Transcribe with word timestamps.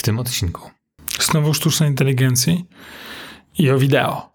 w 0.00 0.02
tym 0.02 0.18
odcinku. 0.18 0.70
Znowu 1.20 1.54
sztucznej 1.54 1.88
inteligencji 1.90 2.64
i 3.58 3.70
o 3.70 3.78
wideo. 3.78 4.30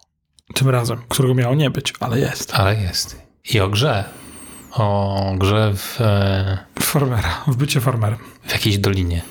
Tym 0.54 0.68
razem, 0.70 1.02
którego 1.08 1.34
miało 1.34 1.54
nie 1.54 1.70
być, 1.70 1.92
ale 2.00 2.18
jest. 2.20 2.54
Ale 2.54 2.76
jest. 2.82 3.22
I 3.52 3.60
o 3.60 3.68
grze. 3.68 4.04
O 4.72 5.32
grze 5.38 5.72
w, 5.76 6.00
e, 6.00 6.58
Farmera, 6.80 7.44
w 7.46 7.56
bycie 7.56 7.80
farmerem. 7.80 8.18
w 8.46 8.52
jakiejś 8.52 8.78
dolinie. 8.78 9.22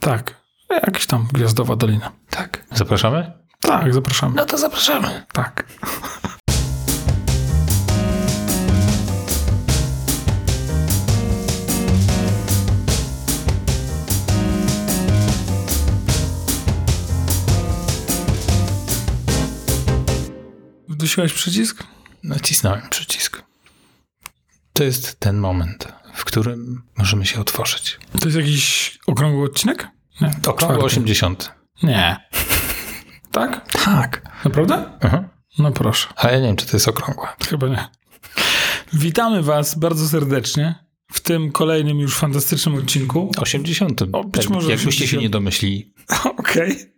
Tak. 0.00 0.42
Jakaś 0.70 1.06
tam 1.06 1.28
gwiazdowa 1.32 1.76
dolina. 1.76 2.12
Tak. 2.30 2.64
Zapraszamy? 2.72 3.32
Tak, 3.60 3.94
zapraszamy. 3.94 4.34
No 4.36 4.44
to 4.46 4.58
zapraszamy. 4.58 5.26
Tak. 5.32 5.66
Wdusiłeś 21.02 21.32
przycisk? 21.32 21.84
Nacisnąłem 22.22 22.82
przycisk. 22.90 23.42
To 24.72 24.84
jest 24.84 25.20
ten 25.20 25.38
moment, 25.38 25.88
w 26.14 26.24
którym 26.24 26.82
możemy 26.98 27.26
się 27.26 27.40
otworzyć. 27.40 27.98
To 28.20 28.24
jest 28.24 28.36
jakiś 28.36 28.98
okrągły 29.06 29.44
odcinek? 29.44 29.88
Nie. 30.20 30.28
Okrągły 30.28 30.56
czwarty. 30.58 30.84
80. 30.84 31.52
Nie. 31.82 32.16
Tak? 33.32 33.72
Tak. 33.84 34.22
Naprawdę? 34.44 34.84
Mhm. 35.00 35.28
No 35.58 35.72
proszę. 35.72 36.08
Ale 36.16 36.32
ja 36.32 36.40
nie 36.40 36.46
wiem, 36.46 36.56
czy 36.56 36.66
to 36.66 36.76
jest 36.76 36.88
okrągłe. 36.88 37.28
Chyba 37.48 37.68
nie. 37.68 37.88
Witamy 38.92 39.42
Was 39.42 39.78
bardzo 39.78 40.08
serdecznie 40.08 40.74
w 41.12 41.20
tym 41.20 41.52
kolejnym 41.52 41.98
już 41.98 42.16
fantastycznym 42.16 42.74
odcinku. 42.74 43.30
80. 43.36 44.02
O, 44.12 44.24
być 44.24 44.48
może 44.48 44.70
Jakbyście 44.70 44.98
się 44.98 45.04
80. 45.04 45.22
nie 45.22 45.30
domyślili. 45.30 45.94
Okej. 46.38 46.92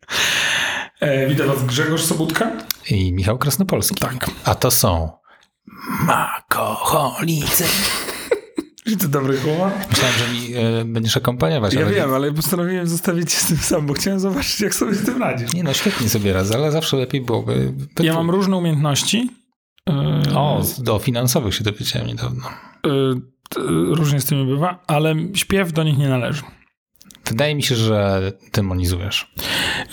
E, 1.01 1.29
Witam 1.29 1.47
Was 1.47 1.65
Grzegorz 1.65 2.03
Sobudka. 2.03 2.51
I 2.91 3.13
Michał 3.13 3.39
Krasnopolski. 3.39 3.95
Tak. 3.95 4.31
A 4.45 4.55
to 4.55 4.71
są 4.71 5.11
makoholicy. 6.07 7.65
I 8.87 8.97
to 8.97 9.09
dobry 9.09 9.39
humor. 9.39 9.71
Myślałem, 9.91 10.15
że 10.19 10.29
mi 10.29 10.55
e, 10.55 10.85
będziesz 10.85 11.17
akompaniować. 11.17 11.75
Ja 11.75 11.81
ale 11.85 11.95
wiem, 11.95 12.15
ale 12.15 12.33
postanowiłem 12.33 12.89
zostawić 12.89 13.33
cię 13.33 13.37
z 13.39 13.47
tym 13.49 13.57
sam, 13.57 13.87
bo 13.87 13.95
chciałem 13.95 14.21
zobaczyć, 14.21 14.61
jak 14.61 14.75
sobie 14.75 14.95
z 14.95 15.05
tym 15.05 15.23
radzisz. 15.23 15.53
Nie, 15.53 15.63
no 15.63 15.73
świetnie 15.75 16.09
sobie 16.09 16.33
radzę, 16.33 16.55
ale 16.55 16.73
zawsze 16.73 16.97
lepiej 16.97 17.21
byłoby... 17.21 17.73
Ja 18.01 18.15
mam 18.15 18.31
różne 18.31 18.57
umiejętności. 18.57 19.31
E, 19.89 20.23
O, 20.35 20.63
do 20.79 20.99
finansowych 20.99 21.55
się 21.55 21.65
dowiedziałem 21.65 22.09
niedawno. 22.09 22.43
e, 22.87 22.91
różnie 23.95 24.21
z 24.21 24.25
tymi 24.25 24.47
bywa, 24.47 24.83
ale 24.87 25.15
śpiew 25.35 25.73
do 25.73 25.83
nich 25.83 25.99
nie 25.99 26.09
należy. 26.09 26.43
Wydaje 27.27 27.55
mi 27.55 27.63
się, 27.63 27.77
że 27.77 28.33
demonizujesz. 28.53 29.35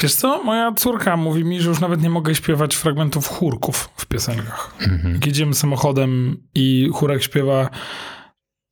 Wiesz 0.01 0.15
co, 0.15 0.43
moja 0.43 0.71
córka 0.71 1.17
mówi 1.17 1.43
mi, 1.43 1.61
że 1.61 1.69
już 1.69 1.79
nawet 1.79 2.01
nie 2.01 2.09
mogę 2.09 2.35
śpiewać 2.35 2.75
fragmentów 2.75 3.27
chórków 3.27 3.89
w 3.95 4.05
piosenkach. 4.05 4.75
Mhm. 4.81 5.13
Jak 5.13 5.25
jedziemy 5.25 5.53
samochodem 5.53 6.37
i 6.55 6.89
chórek 6.93 7.23
śpiewa 7.23 7.69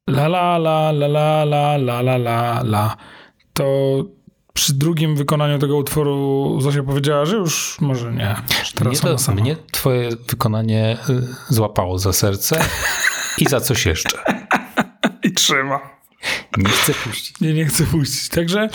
la 0.10 0.26
la 0.26 0.58
la 0.58 0.92
la 0.92 1.08
la 1.08 1.44
la 1.44 1.76
la 1.78 2.00
la 2.00 2.16
la 2.16 2.62
la, 2.64 2.96
to 3.54 3.66
przy 4.54 4.74
drugim 4.74 5.16
wykonaniu 5.16 5.60
tego 5.60 5.78
utworu 5.78 6.58
Zosia 6.62 6.84
powiedziała, 6.84 7.26
że 7.26 7.36
już 7.36 7.78
może 7.82 8.14
nie. 8.14 8.36
Teraz 8.76 9.04
Mnie, 9.04 9.16
to, 9.18 9.32
mnie 9.32 9.56
twoje 9.72 10.10
wykonanie 10.30 10.98
y, 11.10 11.54
złapało 11.54 12.00
za 12.00 12.14
serce 12.14 12.60
i 13.38 13.46
za 13.46 13.60
coś 13.60 13.86
jeszcze. 13.86 14.18
I 15.24 15.34
trzyma. 15.34 15.99
Nie 16.58 16.70
chcę 16.70 16.94
puścić. 16.94 17.40
Nie, 17.42 17.54
nie 17.54 17.66
chcę 17.66 17.84
puścić. 17.84 18.30
Także 18.30 18.70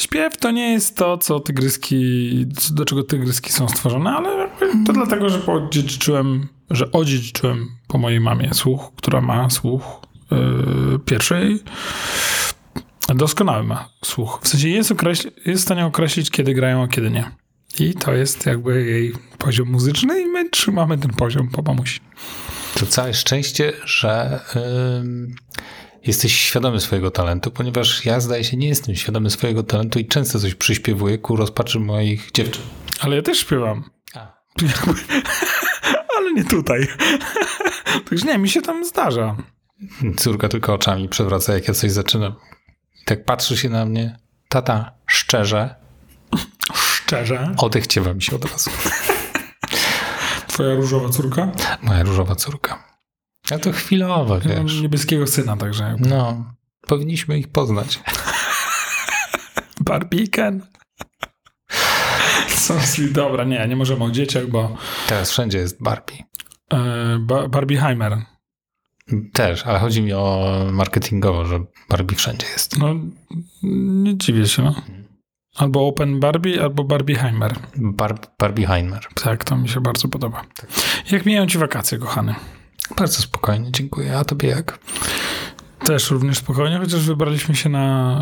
śpiew 0.00 0.36
to 0.36 0.50
nie 0.50 0.72
jest 0.72 0.96
to, 0.96 1.18
co 1.18 1.40
tygryski, 1.40 2.46
do 2.70 2.84
czego 2.84 3.02
tygryski 3.02 3.52
są 3.52 3.68
stworzone, 3.68 4.10
ale 4.10 4.50
to 4.86 4.92
dlatego, 4.92 5.28
że 5.28 5.46
odziedziczyłem, 5.46 6.48
że 6.70 6.92
odziedziczyłem 6.92 7.68
po 7.88 7.98
mojej 7.98 8.20
mamie 8.20 8.54
słuch, 8.54 8.92
która 8.96 9.20
ma 9.20 9.50
słuch 9.50 9.82
yy, 10.30 10.98
pierwszej. 10.98 11.62
Doskonały 13.14 13.64
ma 13.64 13.88
słuch. 14.04 14.40
W 14.42 14.48
sensie 14.48 14.68
jest, 14.68 14.92
określ, 14.92 15.30
jest 15.46 15.62
w 15.62 15.64
stanie 15.64 15.86
określić, 15.86 16.30
kiedy 16.30 16.54
grają, 16.54 16.82
a 16.82 16.88
kiedy 16.88 17.10
nie. 17.10 17.30
I 17.78 17.94
to 17.94 18.12
jest 18.12 18.46
jakby 18.46 18.84
jej 18.84 19.12
poziom 19.38 19.68
muzyczny 19.68 20.20
i 20.20 20.26
my 20.26 20.50
trzymamy 20.50 20.98
ten 20.98 21.10
poziom 21.10 21.48
po 21.48 21.62
mamusi. 21.62 22.00
To 22.80 22.86
całe 22.86 23.14
szczęście, 23.14 23.72
że 23.84 24.40
ym, 25.00 25.34
jesteś 26.04 26.34
świadomy 26.40 26.80
swojego 26.80 27.10
talentu, 27.10 27.50
ponieważ 27.50 28.04
ja 28.04 28.20
zdaje 28.20 28.44
się 28.44 28.56
nie 28.56 28.68
jestem 28.68 28.94
świadomy 28.94 29.30
swojego 29.30 29.62
talentu 29.62 29.98
i 29.98 30.06
często 30.06 30.40
coś 30.40 30.54
przyśpiewuję 30.54 31.18
ku 31.18 31.36
rozpaczy 31.36 31.80
moich 31.80 32.30
dziewczyn. 32.32 32.62
Ale 33.00 33.16
ja 33.16 33.22
też 33.22 33.38
śpiewam. 33.38 33.90
A. 34.14 34.36
Ale 36.18 36.32
nie 36.32 36.44
tutaj. 36.44 36.86
Także 38.10 38.26
nie, 38.26 38.38
mi 38.38 38.48
się 38.48 38.62
tam 38.62 38.84
zdarza. 38.84 39.36
Córka 40.16 40.48
tylko 40.48 40.74
oczami 40.74 41.08
przewraca, 41.08 41.54
jak 41.54 41.68
ja 41.68 41.74
coś 41.74 41.92
zaczynam. 41.92 42.34
Tak 43.04 43.24
patrzy 43.24 43.56
się 43.56 43.68
na 43.68 43.86
mnie. 43.86 44.18
Tata, 44.48 44.92
szczerze, 45.06 45.74
Szczerze. 46.74 47.54
odechciewa 47.58 48.14
mi 48.14 48.22
się 48.22 48.36
od 48.36 48.44
razu. 48.44 48.70
Twoja 50.48 50.74
różowa 50.74 51.08
córka? 51.08 51.52
Moja 51.82 52.02
różowa 52.02 52.34
córka. 52.34 52.85
A 53.54 53.58
to 53.58 53.72
chwilowe, 53.72 54.40
Ja 54.44 54.62
wiesz. 54.62 54.80
niebieskiego 54.80 55.26
syna, 55.26 55.56
także. 55.56 55.96
No, 56.00 56.44
powinniśmy 56.86 57.38
ich 57.38 57.48
poznać. 57.48 58.00
Sweet. 62.48 63.12
Dobra, 63.12 63.44
nie, 63.44 63.68
nie 63.68 63.76
możemy 63.76 64.04
o 64.04 64.10
dzieciach, 64.10 64.46
bo 64.46 64.76
Teraz 65.08 65.30
wszędzie 65.30 65.58
jest 65.58 65.82
Barbie. 65.82 66.16
e, 66.72 67.18
ba 67.20 67.48
Barbieheimer. 67.48 68.16
Też, 69.32 69.66
ale 69.66 69.78
chodzi 69.78 70.02
mi 70.02 70.12
o 70.12 70.46
marketingowo, 70.72 71.44
że 71.44 71.60
Barbie 71.90 72.16
wszędzie 72.16 72.46
jest. 72.46 72.78
No, 72.78 72.94
nie 74.02 74.18
dziwię 74.18 74.46
się, 74.48 74.62
no. 74.62 74.74
Albo 75.56 75.86
Open 75.88 76.20
Barbie, 76.20 76.62
albo 76.62 76.84
Barbieheimer. 76.84 77.54
Bar 77.76 78.18
Barbieheimer. 78.38 79.06
Tak, 79.14 79.44
to 79.44 79.56
mi 79.56 79.68
się 79.68 79.80
bardzo 79.80 80.08
podoba. 80.08 80.42
Jak 81.10 81.26
mijają 81.26 81.46
ci 81.46 81.58
wakacje, 81.58 81.98
kochany? 81.98 82.34
Bardzo 82.98 83.22
spokojnie, 83.22 83.72
dziękuję. 83.72 84.18
A 84.18 84.24
tobie 84.24 84.48
jak? 84.48 84.78
Też 85.86 86.10
również 86.10 86.38
spokojnie, 86.38 86.78
chociaż 86.78 87.00
wybraliśmy 87.00 87.54
się 87.56 87.68
na 87.68 88.16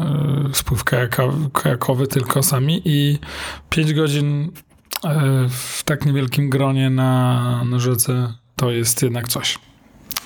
e, 0.51 0.55
spływ 0.55 0.85
kajaka, 0.85 1.23
kajakowy 1.53 2.07
tylko 2.07 2.43
sami 2.43 2.83
i 2.85 3.19
5 3.71 3.95
godzin 3.95 4.51
e, 5.05 5.49
w 5.49 5.83
tak 5.85 6.07
niewielkim 6.07 6.51
gronie 6.51 6.91
na, 6.91 7.65
na 7.65 7.79
rzece 7.79 8.35
to 8.57 8.71
jest 8.71 9.03
jednak 9.03 9.29
coś. 9.29 9.59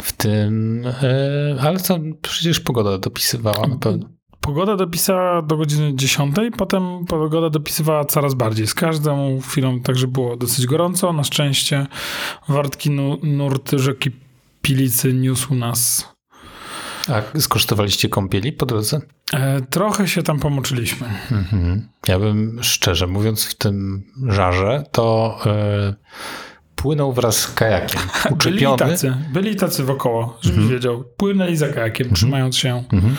W 0.02 0.12
tym, 0.12 0.84
e, 0.86 1.60
ale 1.60 1.80
co, 1.80 1.98
przecież 2.22 2.60
pogoda 2.60 2.98
dopisywała 2.98 3.66
na 3.66 3.76
pewno. 3.76 4.08
Pogoda 4.40 4.76
dopisała 4.76 5.42
do 5.42 5.56
godziny 5.56 5.92
10, 5.94 6.36
potem 6.56 7.04
pogoda 7.06 7.50
dopisywała 7.50 8.04
coraz 8.04 8.34
bardziej. 8.34 8.66
Z 8.66 8.74
każdą 8.74 9.40
chwilą 9.40 9.80
także 9.80 10.06
było 10.06 10.36
dosyć 10.36 10.66
gorąco. 10.66 11.12
Na 11.12 11.24
szczęście 11.24 11.86
wartki 12.48 12.90
nu, 12.90 13.18
nurt 13.22 13.70
rzeki 13.70 14.10
Pilicy 14.68 15.14
niósł 15.14 15.54
nas. 15.54 16.08
A 17.08 17.38
skosztowaliście 17.40 18.08
kąpieli 18.08 18.52
po 18.52 18.66
drodze? 18.66 19.00
E, 19.32 19.60
trochę 19.60 20.08
się 20.08 20.22
tam 20.22 20.38
pomoczyliśmy. 20.40 21.06
Mhm. 21.32 21.88
Ja 22.08 22.18
bym 22.18 22.62
szczerze 22.62 23.06
mówiąc 23.06 23.44
w 23.44 23.54
tym 23.54 24.02
żarze, 24.28 24.84
to 24.92 25.38
e, 25.46 25.94
płynął 26.76 27.12
wraz 27.12 27.36
z 27.38 27.52
kajakiem. 27.54 28.00
Byli 28.44 28.66
tacy, 28.78 29.14
byli 29.32 29.56
tacy 29.56 29.84
wokoło, 29.84 30.38
żebyś 30.40 30.66
wiedział. 30.66 31.04
Płynęli 31.16 31.56
za 31.56 31.68
kajakiem, 31.68 32.14
trzymając 32.14 32.56
się 32.56 32.84
Mhm. 32.92 33.16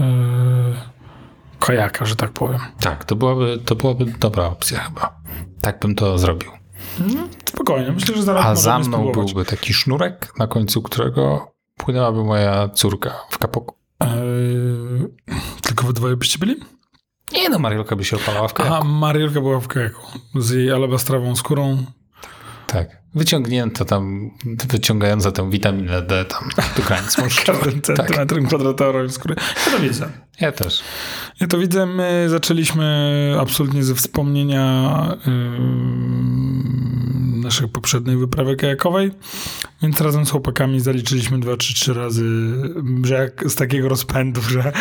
e, 0.00 0.04
kajaka, 1.60 2.04
że 2.04 2.16
tak 2.16 2.30
powiem. 2.30 2.60
Tak, 2.80 3.04
to 3.04 3.16
byłaby, 3.16 3.58
to 3.64 3.76
byłaby 3.76 4.04
dobra 4.18 4.44
opcja 4.46 4.78
chyba. 4.80 5.20
Tak 5.60 5.80
bym 5.80 5.94
to 5.94 6.18
zrobił. 6.18 6.57
Spokojnie, 7.44 7.92
myślę, 7.92 8.16
że 8.16 8.22
zaraz 8.22 8.44
A 8.46 8.54
za 8.54 8.78
mną 8.78 8.84
spróbować. 8.98 9.32
byłby 9.34 9.50
taki 9.50 9.74
sznurek, 9.74 10.32
na 10.38 10.46
końcu 10.46 10.82
którego 10.82 11.52
płynęłaby 11.76 12.24
moja 12.24 12.68
córka 12.68 13.14
w 13.30 13.38
kapoku. 13.38 13.74
E, 14.02 14.06
tylko 15.62 15.86
wy 15.86 15.92
dwoje 15.92 16.16
byście 16.16 16.38
byli? 16.38 16.56
Nie 17.32 17.48
no, 17.48 17.58
Mariolka 17.58 17.96
by 17.96 18.04
się 18.04 18.16
opalała 18.16 18.48
w 18.48 18.54
kajaku. 18.54 18.74
Aha, 18.74 18.84
Mariolka 18.84 19.40
była 19.40 19.60
w 19.60 19.68
kajaku. 19.68 20.02
Z 20.34 20.50
jej 20.50 20.72
alabastrową 20.72 21.36
skórą. 21.36 21.84
Tak. 22.66 22.98
Wyciągnięta 23.14 23.84
tam, 23.84 24.30
wyciągająca 24.68 25.32
tę 25.32 25.50
witaminę 25.50 26.02
D 26.02 26.24
tam 26.24 26.48
do 26.76 26.82
granic. 26.82 27.16
Każdym 27.46 27.80
Tak, 27.80 27.96
centymetrem 27.96 28.46
kwadratorowym 28.46 29.10
skóry. 29.10 29.34
Ja 29.66 29.72
to 29.72 29.78
widzę. 29.78 30.08
ja 30.40 30.52
też. 30.52 30.82
Ja 31.40 31.46
to 31.46 31.58
widzę. 31.58 31.86
My 31.86 32.26
zaczęliśmy 32.28 33.36
absolutnie 33.40 33.84
ze 33.84 33.94
wspomnienia 33.94 34.92
ym, 35.26 36.47
naszej 37.48 37.68
poprzedniej 37.68 38.16
wyprawy 38.16 38.56
kajakowej, 38.56 39.10
więc 39.82 40.00
razem 40.00 40.26
z 40.26 40.30
chłopakami 40.30 40.80
zaliczyliśmy 40.80 41.40
dwa 41.40 41.56
czy 41.56 41.74
trzy 41.74 41.94
razy 41.94 42.24
brzeg 42.82 43.44
z 43.46 43.54
takiego 43.54 43.88
rozpędu, 43.88 44.40
że 44.42 44.72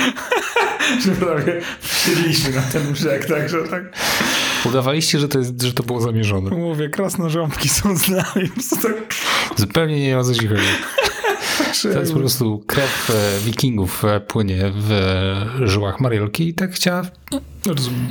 że 1.05 1.11
prawie 1.11 1.61
wsiedliśmy 1.79 2.51
na 2.55 2.61
ten 2.61 2.93
brzeg, 2.93 3.25
także 3.25 3.57
tak 3.63 3.83
Udawaliście, 4.65 5.19
że 5.19 5.27
to, 5.27 5.39
jest, 5.39 5.61
że 5.61 5.73
to 5.73 5.83
było 5.83 6.01
zamierzone. 6.01 6.49
mówię, 6.49 6.89
krasnożąbki 6.89 7.69
są 7.69 7.97
z 7.97 8.09
nami. 8.09 8.49
Tak 8.81 9.15
Zupełnie 9.55 9.99
nie 9.99 10.17
o 10.19 10.23
co 10.23 10.33
ci 10.33 10.47
chodzi. 10.47 10.61
To 11.93 11.99
jest 11.99 12.13
po 12.13 12.19
prostu 12.19 12.63
krew 12.67 13.09
e, 13.09 13.39
wikingów 13.45 14.05
e, 14.05 14.19
płynie 14.19 14.71
w 14.75 14.91
e, 14.91 15.67
żyłach 15.67 15.99
Mariolki 15.99 16.47
i 16.47 16.53
tak 16.53 16.71
chciała 16.71 17.01
Rozumiem. 17.65 18.07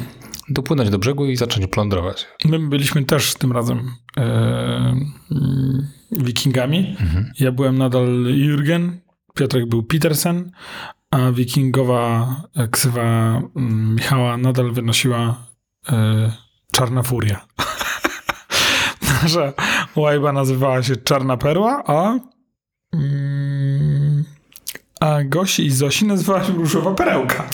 dopłynąć 0.49 0.91
do 0.91 0.99
brzegu 0.99 1.27
i 1.27 1.37
zacząć 1.37 1.67
plądrować. 1.67 2.27
My 2.45 2.59
byliśmy 2.59 3.05
też 3.05 3.35
tym 3.35 3.53
razem 3.53 3.91
e, 4.17 4.23
mm, 5.31 5.89
wikingami. 6.11 6.97
Ja 7.41 7.53
byłem 7.53 7.79
nadal 7.79 8.25
Jürgen, 8.25 8.91
Piotrek 9.35 9.67
był 9.67 9.83
Petersen, 9.83 10.51
a 11.11 11.33
wikingowa 11.33 12.37
ksywa 12.71 13.03
mm, 13.57 13.95
Michała 13.95 14.37
nadal 14.37 14.73
wynosiła 14.73 15.47
e, 15.89 16.33
Czarna 16.73 17.03
Furia. 17.03 17.47
Nasza 19.23 19.53
łajba 19.97 20.33
nazywała 20.33 20.83
się 20.83 20.97
Czarna 20.97 21.37
Perła, 21.37 21.83
a 21.87 22.19
mm, 22.93 24.25
a 25.01 25.25
Gosi 25.25 25.67
i 25.67 25.71
Zosi 25.71 26.07
nazywała 26.07 26.45
się 26.45 26.53
Różowa 26.53 26.95
Perełka. 26.95 27.49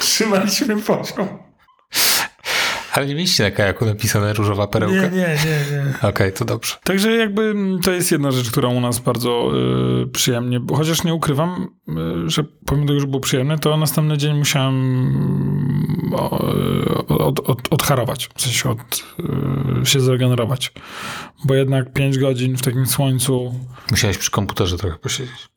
Trzymaliśmy 0.00 0.82
poziom. 0.82 1.51
Ale 2.92 3.06
nie 3.06 3.14
mieliście 3.14 3.44
na 3.44 3.50
kajaku 3.50 3.84
napisane 3.86 4.32
różowa 4.32 4.66
perełka? 4.66 4.96
Nie, 4.96 5.10
nie, 5.10 5.18
nie, 5.18 5.82
nie. 6.02 6.08
Okej, 6.08 6.32
to 6.32 6.44
dobrze. 6.44 6.74
Także 6.84 7.12
jakby 7.12 7.54
to 7.82 7.92
jest 7.92 8.12
jedna 8.12 8.30
rzecz, 8.30 8.50
która 8.50 8.68
u 8.68 8.80
nas 8.80 8.98
bardzo 8.98 9.50
y, 10.02 10.06
przyjemnie, 10.06 10.60
bo 10.60 10.76
chociaż 10.76 11.04
nie 11.04 11.14
ukrywam, 11.14 11.68
y, 11.88 12.30
że 12.30 12.44
pomimo 12.66 12.88
tego, 12.88 13.00
że 13.00 13.06
było 13.06 13.20
przyjemne, 13.20 13.58
to 13.58 13.76
następny 13.76 14.18
dzień 14.18 14.38
musiałem 14.38 14.74
mm, 14.74 16.12
y, 17.10 17.18
od, 17.18 17.40
od, 17.40 17.58
odharować, 17.72 18.28
w 18.34 18.42
sensie 18.42 18.70
od, 18.70 19.04
y, 19.82 19.86
się 19.86 20.00
zregenerować. 20.00 20.72
Bo 21.44 21.54
jednak 21.54 21.92
5 21.92 22.18
godzin 22.18 22.56
w 22.56 22.62
takim 22.62 22.86
słońcu 22.86 23.54
Musiałeś 23.90 24.18
przy 24.18 24.30
komputerze 24.30 24.78
trochę 24.78 24.98
posiedzieć. 24.98 25.48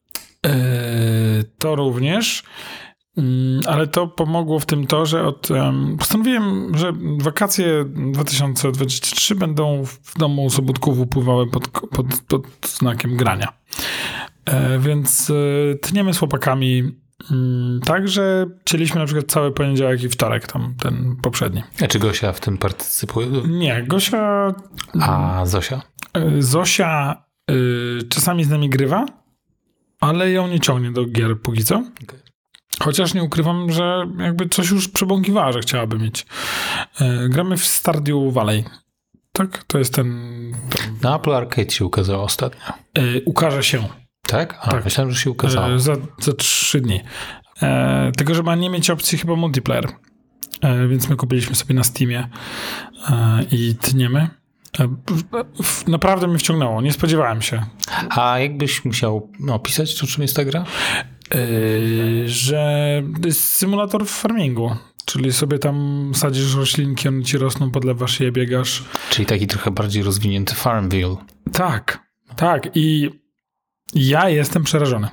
y, 0.46 0.50
to 1.58 1.76
również. 1.76 2.44
Mm, 3.18 3.60
Ale 3.68 3.88
to 3.88 4.08
pomogło 4.08 4.60
w 4.60 4.66
tym 4.66 4.88
to, 4.88 5.06
że 5.06 5.24
od, 5.28 5.52
em, 5.52 5.96
postanowiłem, 6.00 6.78
że 6.78 6.94
wakacje 7.20 7.86
2023 8.12 9.36
będą 9.36 9.86
w 9.86 10.18
domu 10.20 10.50
Sobótków 10.50 11.00
upływały 11.00 11.48
pod, 11.48 11.68
pod, 11.68 12.06
pod 12.28 12.48
znakiem 12.66 13.18
grania. 13.18 13.48
E, 14.46 14.80
więc 14.80 15.30
e, 15.32 15.76
tniemy 15.76 16.14
z 16.14 16.18
chłopakami 16.18 16.84
mm, 17.32 17.80
tak, 17.86 18.08
że 18.08 18.46
cieliśmy 18.66 19.00
na 19.00 19.06
przykład 19.06 19.26
cały 19.28 19.52
poniedziałek 19.52 20.04
i 20.04 20.10
wtorek, 20.10 20.48
tam 20.52 20.74
ten 20.80 21.16
poprzedni. 21.22 21.64
A 21.84 21.88
czy 21.88 22.00
Gosia 22.00 22.34
w 22.34 22.40
tym 22.40 22.58
partycypuje? 22.58 23.28
Nie, 23.48 23.84
Gosia, 23.88 24.54
A 25.02 25.42
Zosia? 25.46 25.82
e, 26.14 26.42
Zosia 26.42 27.26
czasami 28.10 28.44
z 28.44 28.50
nami 28.50 28.70
grywa, 28.70 29.06
ale 30.00 30.32
ją 30.32 30.48
nie 30.48 30.60
ciągnie 30.60 30.92
do 30.92 31.06
gier 31.06 31.42
póki 31.42 31.64
co. 31.64 31.76
Okej. 31.76 32.25
Chociaż 32.80 33.13
nie 33.13 33.24
ukrywam, 33.24 33.72
że 33.72 34.07
jakby 34.19 34.50
coś 34.50 34.69
już 34.72 34.88
przebąkiwała, 34.88 35.51
że 35.51 35.60
chciałaby 35.60 36.00
mieć. 36.00 36.25
E, 37.01 37.30
gramy 37.30 37.57
w 37.57 37.66
Stardew 37.66 38.33
Valley. 38.33 38.63
Tak? 39.31 39.63
To 39.63 39.77
jest 39.77 39.94
ten... 39.94 40.07
Na 41.01 41.16
Apple 41.16 41.33
Arcade 41.33 41.69
się 41.72 41.86
ukazało 41.86 42.24
ostatnio. 42.24 42.62
E, 42.94 43.01
ukaże 43.25 43.63
się 43.63 43.83
Tak? 44.27 44.57
A, 44.62 44.72
Tak. 44.72 44.86
myślałem, 44.86 45.12
że 45.13 45.22
się 45.22 45.30
ukazało. 45.30 45.68
e, 45.74 45.80
za, 45.80 45.95
za 46.19 46.33
trzy 46.33 46.81
dni. 46.81 47.01
E, 47.62 48.12
tylko, 48.18 48.36
że 48.36 48.44
ma 48.44 48.56
nie 48.56 48.69
mieć 48.69 48.89
opcji 48.89 49.18
chyba 49.18 49.36
multiplayer. 49.36 49.88
E, 50.62 50.88
więc 50.88 51.10
my 51.10 51.16
kupiliśmy 51.16 51.56
sobie 51.56 51.75
na 51.75 51.83
Steamie 51.83 52.30
i 53.51 53.75
tniemy. 53.81 54.27
Naprawdę 55.88 56.27
mnie 56.27 56.38
wciągnęło. 56.38 56.81
Nie 56.81 56.92
spodziewałem 56.94 57.42
się. 57.42 57.66
A 58.10 58.39
jakbyś 58.39 58.86
musiał 58.86 59.30
opisać, 59.50 59.95
to 60.00 60.07
czym 60.07 60.22
jest 60.22 60.36
ta 60.36 60.45
gra? 60.45 60.63
Yy, 61.33 62.30
że 62.30 63.04
jest 63.25 63.44
symulator 63.44 64.07
farmingu. 64.07 64.75
Czyli 65.06 65.33
sobie 65.33 65.60
tam 65.60 66.12
sadzisz 66.16 66.56
roślinki, 66.56 67.07
one 67.07 67.24
ci 67.24 67.38
rosną, 67.38 67.72
podlewasz 67.72 68.19
je, 68.19 68.31
biegasz. 68.31 68.83
Czyli 69.10 69.25
taki 69.25 69.48
trochę 69.48 69.72
bardziej 69.72 70.04
rozwinięty 70.04 70.56
Farmville. 70.56 71.16
Tak, 71.51 72.00
tak. 72.36 72.69
I 72.75 73.10
ja 73.95 74.30
jestem 74.30 74.63
przerażony. 74.63 75.07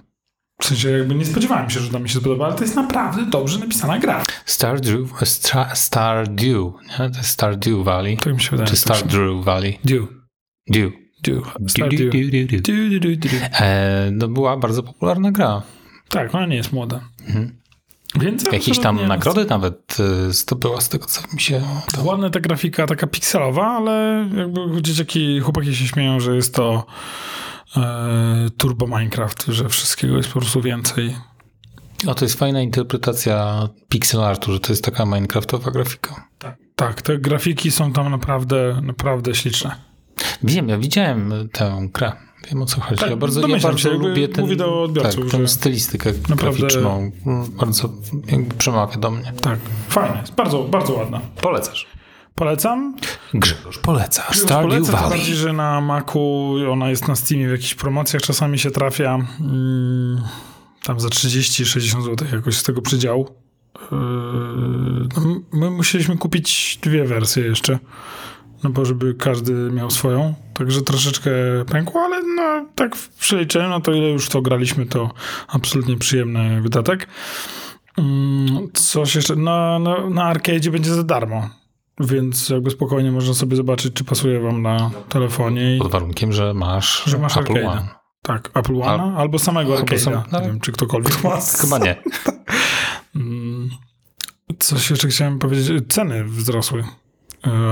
W 0.60 0.64
sensie 0.64 0.90
jakby 0.90 1.14
nie 1.14 1.24
spodziewałem 1.24 1.70
się, 1.70 1.80
że 1.80 1.90
to 1.90 1.98
mi 1.98 2.08
się 2.08 2.18
spodoba, 2.18 2.46
ale 2.46 2.54
to 2.54 2.62
jest 2.62 2.76
naprawdę 2.76 3.26
dobrze 3.26 3.58
napisana 3.58 3.98
gra. 3.98 4.24
Stardew, 4.44 5.10
Star, 5.24 5.76
Stardew, 5.76 6.72
nie? 6.90 7.10
To 7.10 7.18
jest 7.18 7.30
Stardew 7.30 7.84
Valley. 7.84 8.16
Tak 8.16 8.34
mi 8.34 8.40
się 8.40 8.50
wydaje. 8.50 8.68
Czy 8.68 8.76
Stardew 8.76 9.44
Valley? 9.44 9.78
Dew. 9.84 10.08
Dew. 10.68 10.92
Dew. 11.22 11.44
Stardew. 11.68 11.98
Dew, 11.98 12.30
dew, 12.30 13.00
dew, 13.00 13.18
dew. 13.18 13.42
E, 13.60 14.10
no 14.12 14.28
była 14.28 14.56
bardzo 14.56 14.82
popularna 14.82 15.32
gra. 15.32 15.62
Tak, 16.12 16.34
ona 16.34 16.46
nie 16.46 16.56
jest 16.56 16.72
młoda. 16.72 17.00
Mhm. 17.26 17.62
Więc 18.20 18.52
Jakieś 18.52 18.78
tam 18.78 19.06
nagrody 19.06 19.44
nawet 19.44 19.96
e, 20.00 20.32
zdobyła 20.32 20.80
z 20.80 20.88
tego, 20.88 21.06
co 21.06 21.22
mi 21.32 21.40
się... 21.40 21.62
Ładna 22.02 22.30
ta 22.30 22.40
grafika, 22.40 22.86
taka 22.86 23.06
pikselowa, 23.06 23.66
ale 23.66 24.26
jakby 24.36 24.82
dzieciaki, 24.82 25.40
chłopaki 25.40 25.76
się 25.76 25.86
śmieją, 25.86 26.20
że 26.20 26.36
jest 26.36 26.54
to 26.54 26.86
e, 27.76 28.50
turbo 28.56 28.86
Minecraft, 28.86 29.44
że 29.48 29.68
wszystkiego 29.68 30.16
jest 30.16 30.28
po 30.28 30.40
prostu 30.40 30.60
więcej. 30.62 31.16
O, 32.06 32.14
to 32.14 32.24
jest 32.24 32.38
fajna 32.38 32.60
interpretacja 32.60 33.68
pixel 33.88 34.24
artu, 34.24 34.52
że 34.52 34.60
to 34.60 34.72
jest 34.72 34.84
taka 34.84 35.06
minecraftowa 35.06 35.70
grafika. 35.70 36.28
Tak, 36.38 36.56
tak, 36.76 37.02
te 37.02 37.18
grafiki 37.18 37.70
są 37.70 37.92
tam 37.92 38.10
naprawdę, 38.10 38.80
naprawdę 38.82 39.34
śliczne. 39.34 39.76
Wiem, 40.42 40.68
ja 40.68 40.78
widziałem 40.78 41.48
tę 41.52 41.88
grę. 41.92 42.12
Wiem 42.50 42.62
o 42.62 42.66
co 42.66 42.80
chodzi. 42.80 43.00
Tak, 43.00 43.10
ja 43.10 43.16
bardzo, 43.16 43.48
ja 43.48 43.58
bardzo 43.58 43.78
się, 43.78 43.90
lubię 43.90 44.28
ten, 44.28 44.44
mówię 44.44 44.56
do 44.56 44.82
odbiorców, 44.82 45.30
tak, 45.30 45.40
tę 45.40 45.48
stylistykę 45.48 46.12
naprawdę- 46.28 46.58
graficzną. 46.58 47.12
Bardzo 47.50 47.88
jakby 48.26 48.54
przemawia 48.54 48.96
do 48.96 49.10
mnie. 49.10 49.32
Tak, 49.40 49.58
fajne, 49.88 50.18
jest 50.20 50.34
bardzo, 50.34 50.62
bardzo 50.64 50.92
ładna. 50.92 51.20
Polecasz. 51.40 51.86
Polecam. 52.34 52.96
Grzegorz 53.34 53.78
poleca. 53.78 54.24
Już 54.28 54.38
Stardew 54.38 54.88
Valley. 54.90 55.10
bardziej, 55.10 55.34
że 55.34 55.52
na 55.52 55.80
Macu 55.80 56.54
ona 56.70 56.90
jest 56.90 57.08
na 57.08 57.16
Steamie 57.16 57.48
w 57.48 57.50
jakichś 57.50 57.74
promocjach, 57.74 58.22
czasami 58.22 58.58
się 58.58 58.70
trafia 58.70 59.14
mm, 59.40 60.22
tam 60.84 61.00
za 61.00 61.08
30-60 61.08 62.02
zł 62.02 62.28
jakoś 62.32 62.56
z 62.56 62.62
tego 62.62 62.82
przydziału. 62.82 63.28
Yy, 63.92 63.98
no, 65.16 65.40
my 65.52 65.70
musieliśmy 65.70 66.18
kupić 66.18 66.78
dwie 66.82 67.04
wersje 67.04 67.44
jeszcze, 67.44 67.78
no 68.64 68.70
bo 68.70 68.84
żeby 68.84 69.14
każdy 69.14 69.52
miał 69.52 69.90
swoją, 69.90 70.34
także 70.54 70.82
troszeczkę 70.82 71.30
pękło, 71.70 72.00
ale 72.00 72.22
no 72.22 72.66
tak 72.74 72.96
w 72.96 73.08
przeliczeniu, 73.08 73.68
no 73.68 73.80
to 73.80 73.92
ile 73.92 74.08
już 74.08 74.28
to 74.28 74.42
graliśmy, 74.42 74.86
to 74.86 75.10
absolutnie 75.48 75.96
przyjemny 75.96 76.60
wydatek. 76.62 77.08
Mm, 77.98 78.68
Coś 78.74 79.14
jeszcze, 79.14 79.36
na, 79.36 79.78
na, 79.78 80.10
na 80.10 80.24
arcade 80.24 80.70
będzie 80.70 80.94
za 80.94 81.02
darmo. 81.02 81.48
Więc 82.00 82.48
jakby 82.48 82.70
spokojnie 82.70 83.12
można 83.12 83.34
sobie 83.34 83.56
zobaczyć, 83.56 83.94
czy 83.94 84.04
pasuje 84.04 84.40
wam 84.40 84.62
na 84.62 84.90
telefonie. 85.08 85.76
I, 85.76 85.78
Pod 85.78 85.90
warunkiem, 85.92 86.32
że 86.32 86.54
masz, 86.54 87.02
Że 87.06 87.18
masz 87.18 87.36
Apple 87.36 87.52
arcade'a. 87.52 87.66
One. 87.66 87.88
tak, 88.22 88.50
Apple 88.54 88.82
One 88.82 89.16
albo 89.16 89.38
samego 89.38 89.72
albo 89.76 89.84
arcade'a. 89.86 89.98
sam- 89.98 90.22
no. 90.32 90.40
Nie 90.40 90.46
wiem, 90.46 90.60
czy 90.60 90.72
ktokolwiek 90.72 91.24
ma. 91.24 91.38
Chyba 91.60 91.78
nie. 91.78 91.96
Mm, 93.16 93.70
Coś 94.58 94.90
jeszcze 94.90 95.08
chciałem 95.08 95.38
powiedzieć. 95.38 95.82
Ceny 95.88 96.24
wzrosły 96.24 96.84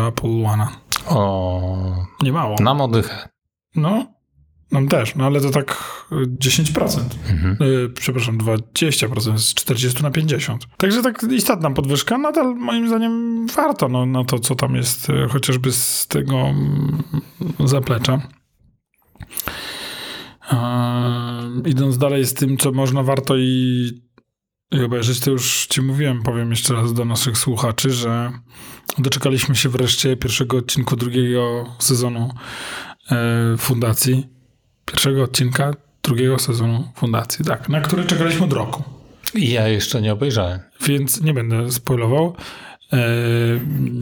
Apple 0.08 0.30
One'a. 0.30 0.66
O, 1.06 2.06
Nie 2.22 2.32
mało. 2.32 2.56
nam 2.60 2.80
oddychę. 2.80 3.28
No, 3.76 4.06
nam 4.72 4.88
też, 4.88 5.14
no 5.14 5.24
ale 5.26 5.40
to 5.40 5.50
tak 5.50 5.84
e, 6.12 6.14
10%. 6.14 7.00
Mhm. 7.30 7.56
E, 7.60 7.88
przepraszam, 7.88 8.38
20%, 8.38 9.38
z 9.38 9.54
40 9.54 10.02
na 10.02 10.10
50. 10.10 10.66
Także 10.76 11.02
tak 11.02 11.22
istotna 11.30 11.70
podwyżka, 11.70 12.18
nadal 12.18 12.56
moim 12.56 12.88
zdaniem 12.88 13.46
warto 13.46 13.88
no, 13.88 14.06
na 14.06 14.24
to, 14.24 14.38
co 14.38 14.54
tam 14.54 14.74
jest, 14.74 15.10
e, 15.10 15.28
chociażby 15.28 15.72
z 15.72 16.06
tego 16.06 16.36
mm, 16.36 17.02
zaplecza. 17.64 18.20
E, 20.52 21.52
idąc 21.66 21.98
dalej 21.98 22.24
z 22.24 22.34
tym, 22.34 22.56
co 22.56 22.72
można 22.72 23.02
warto 23.02 23.36
i, 23.36 23.90
i 24.70 24.82
obejrzeć, 24.82 25.20
to 25.20 25.30
już 25.30 25.66
ci 25.66 25.82
mówiłem, 25.82 26.22
powiem 26.22 26.50
jeszcze 26.50 26.74
raz 26.74 26.92
do 26.92 27.04
naszych 27.04 27.38
słuchaczy, 27.38 27.90
że 27.90 28.32
doczekaliśmy 28.98 29.56
się 29.56 29.68
wreszcie 29.68 30.16
pierwszego 30.16 30.56
odcinku 30.56 30.96
drugiego 30.96 31.66
sezonu 31.78 32.34
e, 33.10 33.56
Fundacji. 33.58 34.26
Pierwszego 34.84 35.22
odcinka 35.22 35.74
drugiego 36.02 36.38
sezonu 36.38 36.92
Fundacji, 36.94 37.44
tak, 37.44 37.68
na 37.68 37.80
który 37.80 38.04
czekaliśmy 38.04 38.44
od 38.44 38.52
roku. 38.52 38.82
I 39.34 39.50
ja 39.50 39.68
jeszcze 39.68 40.02
nie 40.02 40.12
obejrzałem. 40.12 40.60
Więc 40.86 41.20
nie 41.20 41.34
będę 41.34 41.72
spoilował. 41.72 42.36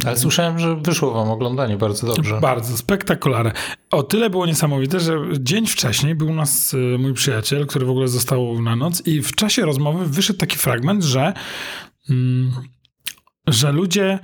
Ale 0.06 0.16
słyszałem, 0.16 0.58
że 0.58 0.76
wyszło 0.76 1.12
wam 1.12 1.30
oglądanie 1.30 1.76
bardzo 1.76 2.06
dobrze. 2.06 2.40
Bardzo 2.40 2.76
spektakularne. 2.76 3.52
O 3.90 4.02
tyle 4.02 4.30
było 4.30 4.46
niesamowite, 4.46 5.00
że 5.00 5.18
dzień 5.40 5.66
wcześniej 5.66 6.14
był 6.14 6.28
u 6.28 6.34
nas 6.34 6.74
e, 6.74 6.98
mój 6.98 7.14
przyjaciel, 7.14 7.66
który 7.66 7.86
w 7.86 7.90
ogóle 7.90 8.08
został 8.08 8.62
na 8.62 8.76
noc 8.76 9.06
i 9.06 9.22
w 9.22 9.34
czasie 9.34 9.62
rozmowy 9.62 10.06
wyszedł 10.06 10.38
taki 10.38 10.56
fragment, 10.58 11.04
że, 11.04 11.32
mm, 12.10 12.52
że 13.46 13.72
ludzie 13.72 14.18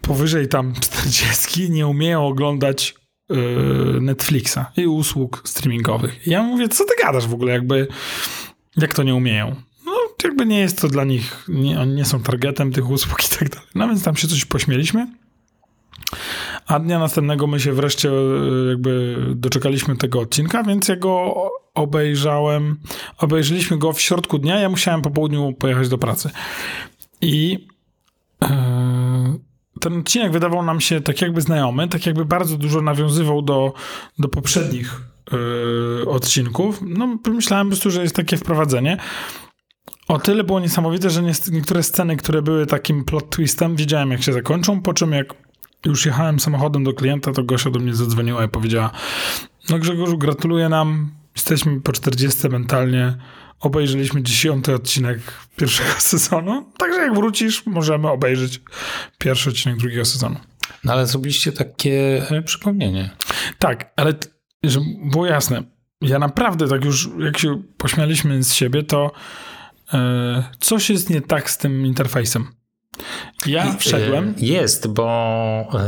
powyżej 0.00 0.48
tam 0.48 0.72
40 0.80 1.70
nie 1.70 1.86
umieją 1.86 2.26
oglądać 2.26 2.94
yy, 3.30 3.98
Netflixa 4.00 4.58
i 4.76 4.86
usług 4.86 5.42
streamingowych. 5.44 6.26
I 6.26 6.30
ja 6.30 6.42
mówię, 6.42 6.68
co 6.68 6.84
ty 6.84 6.92
gadasz 7.02 7.26
w 7.26 7.34
ogóle, 7.34 7.52
jakby 7.52 7.86
jak 8.76 8.94
to 8.94 9.02
nie 9.02 9.14
umieją? 9.14 9.54
No, 9.86 9.92
jakby 10.24 10.46
nie 10.46 10.60
jest 10.60 10.80
to 10.80 10.88
dla 10.88 11.04
nich, 11.04 11.44
nie, 11.48 11.80
oni 11.80 11.94
nie 11.94 12.04
są 12.04 12.22
targetem 12.22 12.72
tych 12.72 12.90
usług 12.90 13.24
i 13.24 13.38
tak 13.38 13.48
dalej. 13.48 13.68
No 13.74 13.88
więc 13.88 14.04
tam 14.04 14.16
się 14.16 14.28
coś 14.28 14.44
pośmieliśmy. 14.44 15.06
A 16.66 16.78
dnia 16.78 16.98
następnego 16.98 17.46
my 17.46 17.60
się 17.60 17.72
wreszcie 17.72 18.10
e, 18.10 18.68
jakby 18.68 19.16
doczekaliśmy 19.34 19.96
tego 19.96 20.20
odcinka, 20.20 20.62
więc 20.62 20.88
ja 20.88 20.96
go 20.96 21.34
obejrzałem. 21.74 22.78
Obejrzeliśmy 23.18 23.78
go 23.78 23.92
w 23.92 24.00
środku 24.00 24.38
dnia. 24.38 24.58
Ja 24.58 24.68
musiałem 24.68 25.02
po 25.02 25.10
południu 25.10 25.52
pojechać 25.52 25.88
do 25.88 25.98
pracy. 25.98 26.30
I 27.20 27.66
yy, 28.42 28.48
ten 29.82 29.98
odcinek 29.98 30.32
wydawał 30.32 30.62
nam 30.62 30.80
się 30.80 31.00
tak 31.00 31.22
jakby 31.22 31.40
znajomy, 31.40 31.88
tak 31.88 32.06
jakby 32.06 32.24
bardzo 32.24 32.56
dużo 32.56 32.82
nawiązywał 32.82 33.42
do, 33.42 33.72
do 34.18 34.28
poprzednich 34.28 35.00
yy, 35.32 36.10
odcinków. 36.10 36.80
No, 36.86 37.18
myślałem 37.26 37.66
po 37.66 37.70
prostu, 37.70 37.90
że 37.90 38.02
jest 38.02 38.16
takie 38.16 38.36
wprowadzenie. 38.36 38.96
O 40.08 40.18
tyle 40.18 40.44
było 40.44 40.60
niesamowite, 40.60 41.10
że 41.10 41.22
niektóre 41.52 41.82
sceny, 41.82 42.16
które 42.16 42.42
były 42.42 42.66
takim 42.66 43.04
plot 43.04 43.30
twistem, 43.30 43.76
wiedziałem 43.76 44.10
jak 44.10 44.22
się 44.22 44.32
zakończą, 44.32 44.82
po 44.82 44.94
czym 44.94 45.12
jak 45.12 45.34
już 45.86 46.06
jechałem 46.06 46.40
samochodem 46.40 46.84
do 46.84 46.92
klienta, 46.92 47.32
to 47.32 47.42
Gosia 47.42 47.70
do 47.70 47.78
mnie 47.78 47.94
zadzwoniła 47.94 48.44
i 48.44 48.48
powiedziała 48.48 48.90
no 49.70 49.78
Grzegorzu, 49.78 50.18
gratuluję 50.18 50.68
nam, 50.68 51.10
jesteśmy 51.36 51.80
po 51.80 51.92
40 51.92 52.48
mentalnie, 52.48 53.16
obejrzeliśmy 53.62 54.22
dziesiąty 54.22 54.74
odcinek 54.74 55.18
pierwszego 55.56 55.90
sezonu, 56.12 56.72
także 56.78 57.00
jak 57.00 57.14
wrócisz, 57.14 57.66
możemy 57.66 58.10
obejrzeć 58.10 58.60
pierwszy 59.18 59.50
odcinek 59.50 59.78
drugiego 59.78 60.04
sezonu. 60.04 60.36
No 60.84 60.92
ale 60.92 61.06
zrobiliście 61.06 61.52
takie 61.52 62.26
e, 62.30 62.42
przypomnienie. 62.42 63.10
Tak, 63.58 63.92
ale 63.96 64.14
żeby 64.62 64.86
było 65.04 65.26
jasne, 65.26 65.62
ja 66.00 66.18
naprawdę 66.18 66.68
tak 66.68 66.84
już, 66.84 67.08
jak 67.18 67.38
się 67.38 67.62
pośmialiśmy 67.76 68.42
z 68.42 68.54
siebie, 68.54 68.82
to 68.82 69.12
yy, 69.92 69.98
coś 70.60 70.90
jest 70.90 71.10
nie 71.10 71.20
tak 71.20 71.50
z 71.50 71.58
tym 71.58 71.86
interfejsem. 71.86 72.46
Ja 73.46 73.76
wszedłem. 73.76 74.34
E, 74.38 74.44
jest, 74.44 74.88
bo 74.88 75.06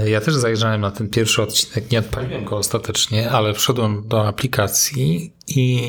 ja 0.07 0.21
też 0.21 0.35
zajrzałem 0.35 0.81
na 0.81 0.91
ten 0.91 1.11
pierwszy 1.11 1.43
odcinek. 1.43 1.91
Nie 1.91 1.99
odpaliłem 1.99 2.45
go 2.45 2.57
ostatecznie, 2.57 3.31
ale 3.31 3.55
wszedłem 3.55 4.09
do 4.09 4.29
aplikacji 4.29 5.35
i 5.47 5.81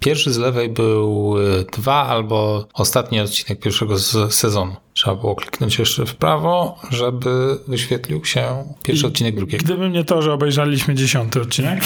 Pierwszy 0.00 0.32
z 0.32 0.38
lewej 0.38 0.68
był 0.68 1.34
y, 1.38 1.64
dwa 1.72 2.06
albo 2.06 2.68
ostatni 2.74 3.20
odcinek 3.20 3.60
pierwszego 3.60 3.98
sezonu. 4.30 4.76
Trzeba 4.92 5.16
było 5.16 5.34
kliknąć 5.34 5.78
jeszcze 5.78 6.06
w 6.06 6.14
prawo, 6.14 6.78
żeby 6.90 7.58
wyświetlił 7.68 8.24
się 8.24 8.64
pierwszy 8.82 9.04
I 9.04 9.08
odcinek 9.08 9.36
drugiego. 9.36 9.64
Gdyby 9.64 9.90
nie 9.90 10.04
to, 10.04 10.22
że 10.22 10.32
obejrzeliśmy 10.32 10.94
dziesiąty 10.94 11.40
odcinek, 11.40 11.84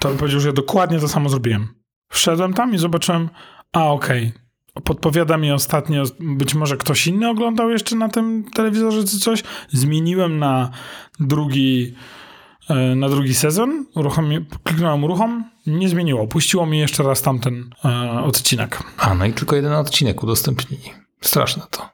to 0.00 0.08
bym 0.08 0.18
powiedział, 0.18 0.40
że 0.40 0.52
dokładnie 0.52 0.98
to 0.98 1.08
samo 1.08 1.28
zrobiłem. 1.28 1.68
Wszedłem 2.12 2.54
tam 2.54 2.74
i 2.74 2.78
zobaczyłem, 2.78 3.28
a 3.72 3.88
okej, 3.88 4.32
okay. 4.74 4.82
podpowiada 4.84 5.36
mi 5.36 5.52
ostatnio, 5.52 6.02
być 6.20 6.54
może 6.54 6.76
ktoś 6.76 7.06
inny 7.06 7.28
oglądał 7.28 7.70
jeszcze 7.70 7.96
na 7.96 8.08
tym 8.08 8.44
telewizorze 8.54 9.04
czy 9.04 9.18
coś. 9.18 9.42
Zmieniłem 9.68 10.38
na 10.38 10.70
drugi 11.20 11.94
E, 11.94 12.23
na 12.96 13.08
drugi 13.08 13.34
sezon, 13.34 13.86
uruchomi, 13.94 14.46
kliknąłem 14.64 15.04
uruchom, 15.04 15.50
nie 15.66 15.88
zmieniło. 15.88 16.26
Puściło 16.26 16.66
mi 16.66 16.78
jeszcze 16.78 17.02
raz 17.02 17.22
tamten 17.22 17.70
e, 17.84 18.22
odcinek. 18.24 18.82
A, 18.98 19.14
no 19.14 19.24
i 19.24 19.32
tylko 19.32 19.56
jeden 19.56 19.72
odcinek 19.72 20.22
udostępnili. 20.22 20.90
Straszne 21.20 21.62
to. 21.70 21.88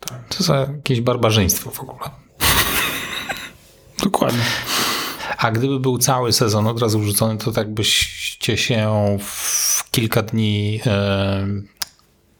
Tak. 0.00 0.28
To 0.28 0.44
za 0.44 0.56
jakieś 0.56 1.00
barbarzyństwo 1.00 1.70
w 1.70 1.80
ogóle. 1.80 2.10
Dokładnie. 4.04 4.42
A 5.38 5.50
gdyby 5.50 5.80
był 5.80 5.98
cały 5.98 6.32
sezon 6.32 6.66
od 6.66 6.80
razu 6.80 7.00
wrzucony, 7.00 7.38
to 7.38 7.52
tak 7.52 7.74
byście 7.74 8.56
się 8.56 8.90
w 9.20 9.90
kilka 9.90 10.22
dni 10.22 10.80
e, 10.86 11.46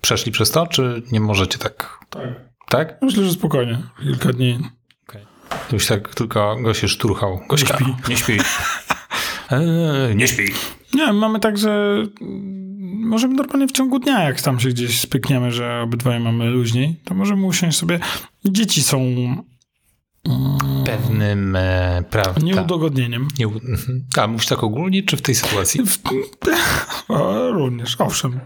przeszli 0.01 0.33
przez 0.33 0.51
to, 0.51 0.67
czy 0.67 1.03
nie 1.13 1.21
możecie 1.21 1.59
tak? 1.59 1.99
Tak. 2.11 2.47
Tak? 2.69 2.99
Myślę, 3.03 3.25
że 3.25 3.33
spokojnie. 3.33 3.83
Kilka 4.03 4.33
dni. 4.33 4.59
Już 5.73 5.87
tak 5.87 6.15
tylko 6.15 6.57
go 6.63 6.75
się 6.75 6.89
szturchał. 6.89 7.41
Gośka, 7.49 7.79
nie 7.81 7.87
śpi. 7.87 8.11
Nie 8.11 8.17
śpi. 8.17 8.33
Eee, 9.51 10.17
nie 10.21 10.29
śpi. 10.29 10.53
Nie, 10.95 11.13
mamy 11.13 11.41
tak, 11.41 11.59
że 11.59 12.03
możemy 13.07 13.35
normalnie 13.35 13.69
w 13.69 13.73
ciągu 13.73 13.99
dnia, 13.99 14.23
jak 14.23 14.41
tam 14.41 14.61
się 14.61 14.69
gdzieś 14.69 15.01
spykniemy, 15.01 15.53
że 15.53 15.81
obydwoje 15.85 16.21
mamy 16.21 16.51
luźniej, 16.51 17.01
to 17.05 17.15
możemy 17.15 17.47
usiąść 17.47 17.79
sobie. 17.79 18.01
Dzieci 18.45 18.83
są 18.83 19.01
pewnym 20.87 21.57
e, 21.57 22.03
prawda. 22.11 22.41
Nieudogodnieniem. 22.41 23.29
Nie. 23.39 23.47
A 24.23 24.27
mówisz 24.27 24.47
tak 24.47 24.65
ogólnie, 24.65 25.03
czy 25.03 25.17
w 25.17 25.23
tej 25.23 25.35
sytuacji? 25.35 25.81
W, 25.87 25.99
o, 27.13 27.51
również, 27.51 27.97
owszem. 27.99 28.41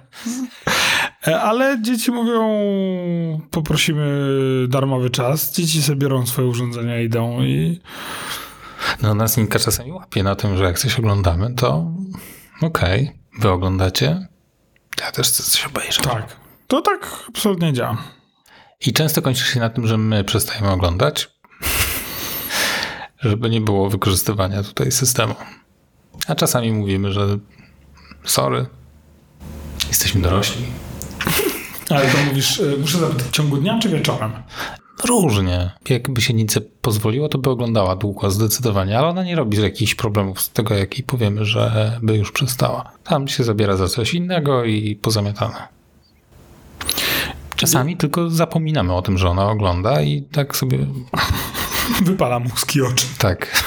E, 1.27 1.41
ale 1.41 1.83
dzieci 1.83 2.11
mówią, 2.11 2.49
poprosimy 3.51 4.07
darmowy 4.69 5.11
czas. 5.11 5.53
Dzieci 5.53 5.83
sobie 5.83 5.97
biorą 5.97 6.27
swoje 6.27 6.49
urządzenia, 6.49 7.01
idą 7.01 7.43
i... 7.43 7.81
No 9.03 9.15
nas 9.15 9.37
Ninka 9.37 9.59
czasami 9.59 9.93
łapie 9.93 10.23
na 10.23 10.37
tym, 10.37 10.57
że 10.57 10.65
jak 10.65 10.79
coś 10.79 10.99
oglądamy, 10.99 11.55
to 11.55 11.93
okej, 12.63 13.03
okay, 13.05 13.19
wy 13.41 13.51
oglądacie, 13.51 14.29
ja 15.01 15.13
też 15.13 15.29
chcę 15.29 15.43
coś 15.43 15.67
obejrzeć. 15.67 16.05
Tak, 16.05 16.37
to 16.67 16.83
tak 16.83 17.09
absolutnie 17.29 17.73
działa. 17.73 17.97
I 18.87 18.93
często 18.93 19.23
kończy 19.23 19.45
się 19.45 19.61
na 19.61 19.71
tym, 19.71 19.87
że 19.87 19.99
my 19.99 20.25
przestajemy 20.25 20.71
oglądać, 20.71 21.31
żeby 23.21 23.51
nie 23.51 23.61
było 23.61 23.91
wykorzystywania 23.91 24.63
tutaj 24.63 24.93
systemu. 24.93 25.35
A 26.27 26.35
czasami 26.35 26.73
mówimy, 26.73 27.13
że 27.13 27.39
sorry, 28.25 28.67
jesteśmy 29.89 30.21
dorośli. 30.21 30.67
Ale 31.91 32.07
to 32.07 32.19
mówisz, 32.29 32.61
e, 32.61 32.77
muszę 32.81 32.99
zapytać, 32.99 33.27
w 33.27 33.31
ciągu 33.31 33.57
dnia 33.57 33.79
czy 33.79 33.89
wieczorem? 33.89 34.33
Różnie. 35.05 35.71
Jakby 35.89 36.21
się 36.21 36.35
nic 36.35 36.59
pozwoliło, 36.83 37.29
to 37.29 37.39
by 37.39 37.51
oglądała 37.51 37.97
długo, 37.97 38.31
zdecydowanie, 38.31 38.99
ale 38.99 39.09
ona 39.09 39.25
nie 39.25 39.37
robi 39.37 39.63
jakichś 39.63 39.95
problemów 39.95 40.41
z 40.41 40.51
tego, 40.51 40.75
jak 40.75 40.99
jej 40.99 41.05
powiemy, 41.05 41.45
że 41.45 41.99
by 42.03 42.17
już 42.17 42.33
przestała. 42.33 42.93
Tam 43.05 43.29
się 43.29 43.45
zabiera 43.45 43.77
za 43.77 43.89
coś 43.89 44.15
innego 44.15 44.65
i 44.65 44.97
pozamiatane. 44.97 45.69
Czasami 47.57 47.97
tylko 47.97 48.31
zapominamy 48.31 48.95
o 48.95 49.03
tym, 49.03 49.19
że 49.19 49.29
ona 49.29 49.51
ogląda 49.51 50.03
i 50.03 50.23
tak 50.23 50.57
sobie... 50.57 50.79
Wypala 52.05 52.39
mózg 52.39 52.77
i 52.77 52.83
oczy. 52.83 53.07
Tak. 53.19 53.65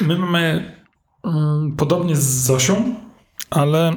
My 0.00 0.18
mamy 0.18 0.74
mm, 1.24 1.76
podobnie 1.76 2.16
z 2.16 2.24
Zosią, 2.24 2.94
ale 3.50 3.92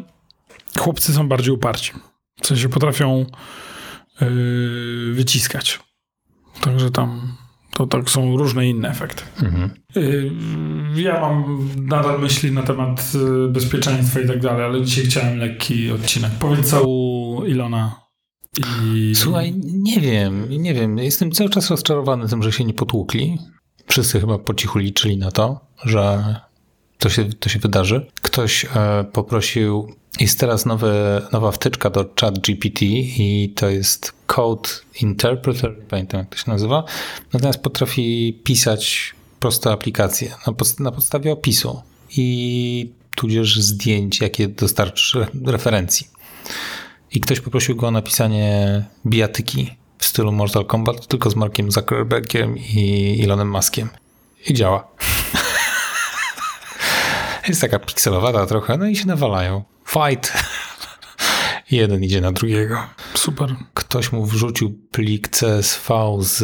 chłopcy 0.77 1.13
są 1.13 1.27
bardziej 1.27 1.53
uparci. 1.53 1.91
W 2.41 2.47
sensie 2.47 2.69
potrafią 2.69 3.25
yy, 4.21 5.13
wyciskać. 5.13 5.79
Także 6.61 6.91
tam 6.91 7.37
to 7.73 7.87
tak 7.87 8.09
są 8.09 8.37
różne 8.37 8.67
inne 8.67 8.89
efekty. 8.89 9.23
Mhm. 9.43 9.69
Yy, 9.95 10.31
ja 10.95 11.21
mam 11.21 11.69
nadal 11.85 12.19
myśli 12.19 12.51
na 12.51 12.63
temat 12.63 13.13
yy, 13.13 13.49
bezpieczeństwa 13.49 14.19
i 14.19 14.27
tak 14.27 14.39
dalej, 14.39 14.65
ale 14.65 14.81
dzisiaj 14.81 15.05
chciałem 15.05 15.37
lekki 15.37 15.91
odcinek. 15.91 16.31
Powiedz 16.39 16.69
co 16.69 16.83
u 16.87 17.43
Ilona 17.45 18.09
i... 18.83 19.13
Słuchaj, 19.15 19.53
nie 19.63 19.99
wiem, 19.99 20.45
nie 20.49 20.73
wiem. 20.73 20.97
Jestem 20.97 21.31
cały 21.31 21.49
czas 21.49 21.69
rozczarowany 21.69 22.29
tym, 22.29 22.43
że 22.43 22.51
się 22.51 22.65
nie 22.65 22.73
potłukli. 22.73 23.37
Wszyscy 23.87 24.19
chyba 24.19 24.39
po 24.39 24.53
cichu 24.53 24.79
liczyli 24.79 25.17
na 25.17 25.31
to, 25.31 25.59
że 25.85 26.35
to 26.99 27.09
się, 27.09 27.25
to 27.25 27.49
się 27.49 27.59
wydarzy. 27.59 28.05
Ktoś 28.21 28.65
e, 28.65 29.03
poprosił, 29.13 29.95
jest 30.19 30.39
teraz 30.39 30.65
nowe, 30.65 31.21
nowa 31.31 31.51
wtyczka 31.51 31.89
do 31.89 32.05
chat 32.21 32.39
GPT 32.39 32.85
i 32.85 33.53
to 33.55 33.69
jest 33.69 34.13
Code 34.27 34.69
Interpreter, 35.01 35.75
pamiętam 35.89 36.19
jak 36.19 36.29
to 36.29 36.37
się 36.37 36.51
nazywa, 36.51 36.83
natomiast 37.33 37.59
potrafi 37.59 38.39
pisać 38.43 39.13
proste 39.39 39.71
aplikacje 39.71 40.35
na, 40.47 40.53
pod, 40.53 40.79
na 40.79 40.91
podstawie 40.91 41.31
opisu 41.31 41.81
i 42.17 42.91
tudzież 43.15 43.61
zdjęć, 43.61 44.21
jakie 44.21 44.47
dostarczy 44.47 45.27
referencji. 45.45 46.07
I 47.11 47.19
ktoś 47.19 47.39
poprosił 47.39 47.75
go 47.75 47.87
o 47.87 47.91
napisanie 47.91 48.85
bijatyki 49.05 49.69
w 49.97 50.05
stylu 50.05 50.31
Mortal 50.31 50.65
Kombat, 50.65 51.07
tylko 51.07 51.29
z 51.29 51.35
Markiem 51.35 51.71
Zuckerbergiem 51.71 52.57
i 52.57 53.21
Elonem 53.23 53.51
Muskiem. 53.51 53.89
I 54.47 54.53
działa. 54.53 54.87
Jest 57.49 57.61
taka 57.61 57.79
pikselowata 57.79 58.45
trochę, 58.45 58.77
no 58.77 58.87
i 58.87 58.95
się 58.95 59.07
nawalają. 59.07 59.63
Fight. 59.87 60.33
Jeden 61.71 62.03
idzie 62.03 62.21
na 62.21 62.31
drugiego. 62.31 62.77
Super. 63.13 63.55
Ktoś 63.73 64.11
mu 64.11 64.25
wrzucił 64.25 64.79
plik 64.91 65.27
CSV 65.27 66.17
z 66.19 66.43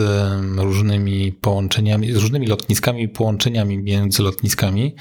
różnymi 0.57 1.31
połączeniami, 1.31 2.11
z 2.11 2.15
różnymi 2.15 2.47
lotniskami 2.47 3.03
i 3.03 3.09
połączeniami 3.09 3.77
między 3.77 4.23
lotniskami 4.23 4.95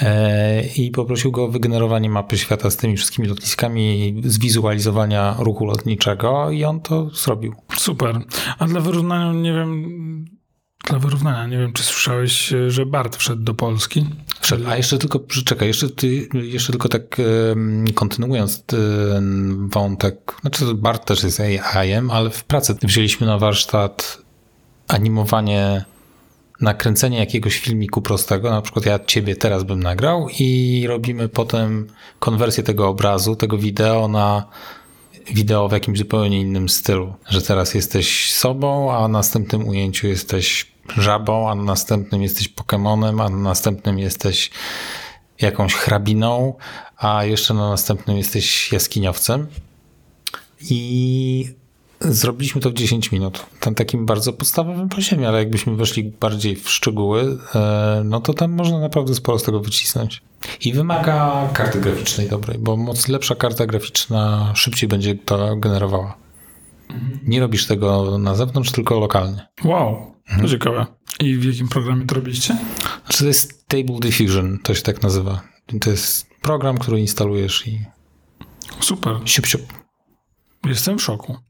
e, 0.00 0.66
i 0.66 0.90
poprosił 0.90 1.32
go 1.32 1.44
o 1.44 1.48
wygenerowanie 1.48 2.10
mapy 2.10 2.38
świata 2.38 2.70
z 2.70 2.76
tymi 2.76 2.96
wszystkimi 2.96 3.28
lotniskami, 3.28 4.14
zwizualizowania 4.24 5.36
ruchu 5.38 5.64
lotniczego 5.64 6.50
i 6.50 6.64
on 6.64 6.80
to 6.80 7.10
zrobił. 7.10 7.54
Super. 7.76 8.20
A 8.58 8.66
dla 8.66 8.80
wyrównania, 8.80 9.32
nie 9.32 9.52
wiem, 9.52 10.37
dla 10.84 10.98
wyrównania, 10.98 11.46
nie 11.46 11.58
wiem, 11.58 11.72
czy 11.72 11.82
słyszałeś, 11.82 12.54
że 12.68 12.86
Bart 12.86 13.16
wszedł 13.16 13.42
do 13.42 13.54
Polski? 13.54 14.06
Wszedł. 14.40 14.64
A 14.68 14.76
jeszcze 14.76 14.98
tylko, 14.98 15.20
czekaj, 15.44 15.68
jeszcze, 15.68 15.88
ty, 15.88 16.28
jeszcze 16.34 16.72
tylko 16.72 16.88
tak 16.88 17.16
kontynuując 17.94 18.64
ten 18.64 19.68
wątek, 19.68 20.34
znaczy 20.40 20.74
Bart 20.74 21.04
też 21.04 21.22
jest 21.22 21.40
AI-em, 21.40 22.10
ale 22.10 22.30
w 22.30 22.44
pracy 22.44 22.74
wzięliśmy 22.82 23.26
na 23.26 23.38
warsztat 23.38 24.22
animowanie, 24.88 25.84
nakręcenie 26.60 27.18
jakiegoś 27.18 27.58
filmiku 27.58 28.02
prostego, 28.02 28.50
na 28.50 28.62
przykład 28.62 28.86
ja 28.86 28.98
ciebie 28.98 29.36
teraz 29.36 29.64
bym 29.64 29.82
nagrał 29.82 30.28
i 30.38 30.84
robimy 30.88 31.28
potem 31.28 31.86
konwersję 32.18 32.62
tego 32.62 32.88
obrazu, 32.88 33.36
tego 33.36 33.58
wideo 33.58 34.08
na 34.08 34.44
wideo 35.34 35.68
w 35.68 35.72
jakimś 35.72 35.98
zupełnie 35.98 36.40
innym 36.40 36.68
stylu, 36.68 37.14
że 37.28 37.42
teraz 37.42 37.74
jesteś 37.74 38.32
sobą, 38.32 38.92
a 38.92 39.00
na 39.00 39.08
następnym 39.08 39.68
ujęciu 39.68 40.06
jesteś 40.06 40.72
żabą, 40.96 41.50
a 41.50 41.54
na 41.54 41.62
następnym 41.62 42.22
jesteś 42.22 42.48
Pokemonem, 42.48 43.20
a 43.20 43.28
na 43.28 43.36
następnym 43.36 43.98
jesteś 43.98 44.50
jakąś 45.40 45.74
hrabiną, 45.74 46.54
a 46.96 47.24
jeszcze 47.24 47.54
na 47.54 47.68
następnym 47.70 48.16
jesteś 48.16 48.72
jaskiniowcem. 48.72 49.46
I 50.60 51.54
zrobiliśmy 52.00 52.60
to 52.60 52.70
w 52.70 52.74
10 52.74 53.12
minut. 53.12 53.46
Tam 53.60 53.74
takim 53.74 54.06
bardzo 54.06 54.32
podstawowym 54.32 54.88
poziomie, 54.88 55.28
ale 55.28 55.38
jakbyśmy 55.38 55.76
weszli 55.76 56.12
bardziej 56.20 56.56
w 56.56 56.70
szczegóły, 56.70 57.38
e, 57.54 58.02
no 58.04 58.20
to 58.20 58.34
tam 58.34 58.52
można 58.52 58.80
naprawdę 58.80 59.14
sporo 59.14 59.38
z 59.38 59.42
tego 59.42 59.60
wycisnąć. 59.60 60.22
I 60.60 60.72
wymaga 60.72 61.48
karty 61.52 61.80
graficznej 61.80 62.28
dobrej, 62.28 62.58
bo 62.58 62.76
moc 62.76 63.08
lepsza 63.08 63.34
karta 63.34 63.66
graficzna 63.66 64.52
szybciej 64.54 64.88
będzie 64.88 65.14
to 65.14 65.56
generowała. 65.56 66.16
Nie 67.26 67.40
robisz 67.40 67.66
tego 67.66 68.18
na 68.18 68.34
zewnątrz, 68.34 68.72
tylko 68.72 69.00
lokalnie. 69.00 69.46
Wow, 69.64 70.14
to 70.42 70.48
ciekawe. 70.48 70.86
I 71.20 71.36
w 71.36 71.44
jakim 71.44 71.68
programie 71.68 72.06
to 72.06 72.14
robiliście? 72.14 72.56
Znaczy 73.04 73.18
to 73.18 73.26
jest 73.26 73.62
Stable 73.62 73.98
Diffusion, 74.00 74.58
to 74.62 74.74
się 74.74 74.82
tak 74.82 75.02
nazywa. 75.02 75.40
To 75.80 75.90
jest 75.90 76.26
program, 76.42 76.78
który 76.78 77.00
instalujesz 77.00 77.66
i 77.66 77.84
Super. 78.80 79.16
siup, 79.24 79.46
siup. 79.46 79.62
Jestem 80.64 80.98
w 80.98 81.02
szoku. 81.02 81.47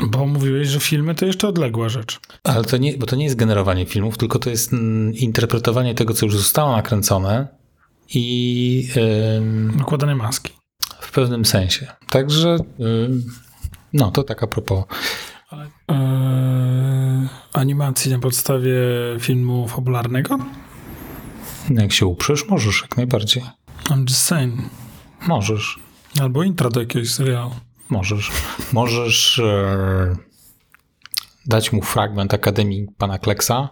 Bo 0.00 0.26
mówiłeś, 0.26 0.68
że 0.68 0.80
filmy 0.80 1.14
to 1.14 1.26
jeszcze 1.26 1.48
odległa 1.48 1.88
rzecz. 1.88 2.20
Ale 2.44 2.64
to 2.64 2.76
nie, 2.76 2.98
bo 2.98 3.06
to 3.06 3.16
nie 3.16 3.24
jest 3.24 3.36
generowanie 3.36 3.86
filmów, 3.86 4.18
tylko 4.18 4.38
to 4.38 4.50
jest 4.50 4.72
mm, 4.72 5.14
interpretowanie 5.14 5.94
tego, 5.94 6.14
co 6.14 6.26
już 6.26 6.36
zostało 6.36 6.72
nakręcone 6.76 7.48
i 8.14 8.88
ym, 9.36 9.76
Nakładanie 9.76 10.14
maski. 10.14 10.52
w 11.00 11.12
pewnym 11.12 11.44
sensie. 11.44 11.86
Także 12.10 12.56
ym, 12.80 13.24
no 13.92 14.10
to 14.10 14.22
tak 14.22 14.42
a 14.42 14.46
propos. 14.46 14.84
Eee, 15.88 17.28
animacji 17.52 18.10
na 18.12 18.18
podstawie 18.18 18.74
filmu 19.20 19.68
fabularnego? 19.68 20.38
Jak 21.70 21.92
się 21.92 22.06
uprzesz, 22.06 22.48
możesz 22.48 22.82
jak 22.82 22.96
najbardziej. 22.96 23.42
I'm 23.84 24.00
just 24.08 24.22
saying. 24.22 24.60
Możesz. 25.26 25.78
Albo 26.20 26.42
intro 26.42 26.70
do 26.70 26.80
jakiegoś 26.80 27.10
serialu. 27.10 27.50
Możesz. 27.94 28.30
Możesz 28.72 29.38
e, 29.38 30.16
dać 31.46 31.72
mu 31.72 31.82
fragment 31.82 32.34
Akademii 32.34 32.86
Pana 32.98 33.18
Kleksa 33.18 33.68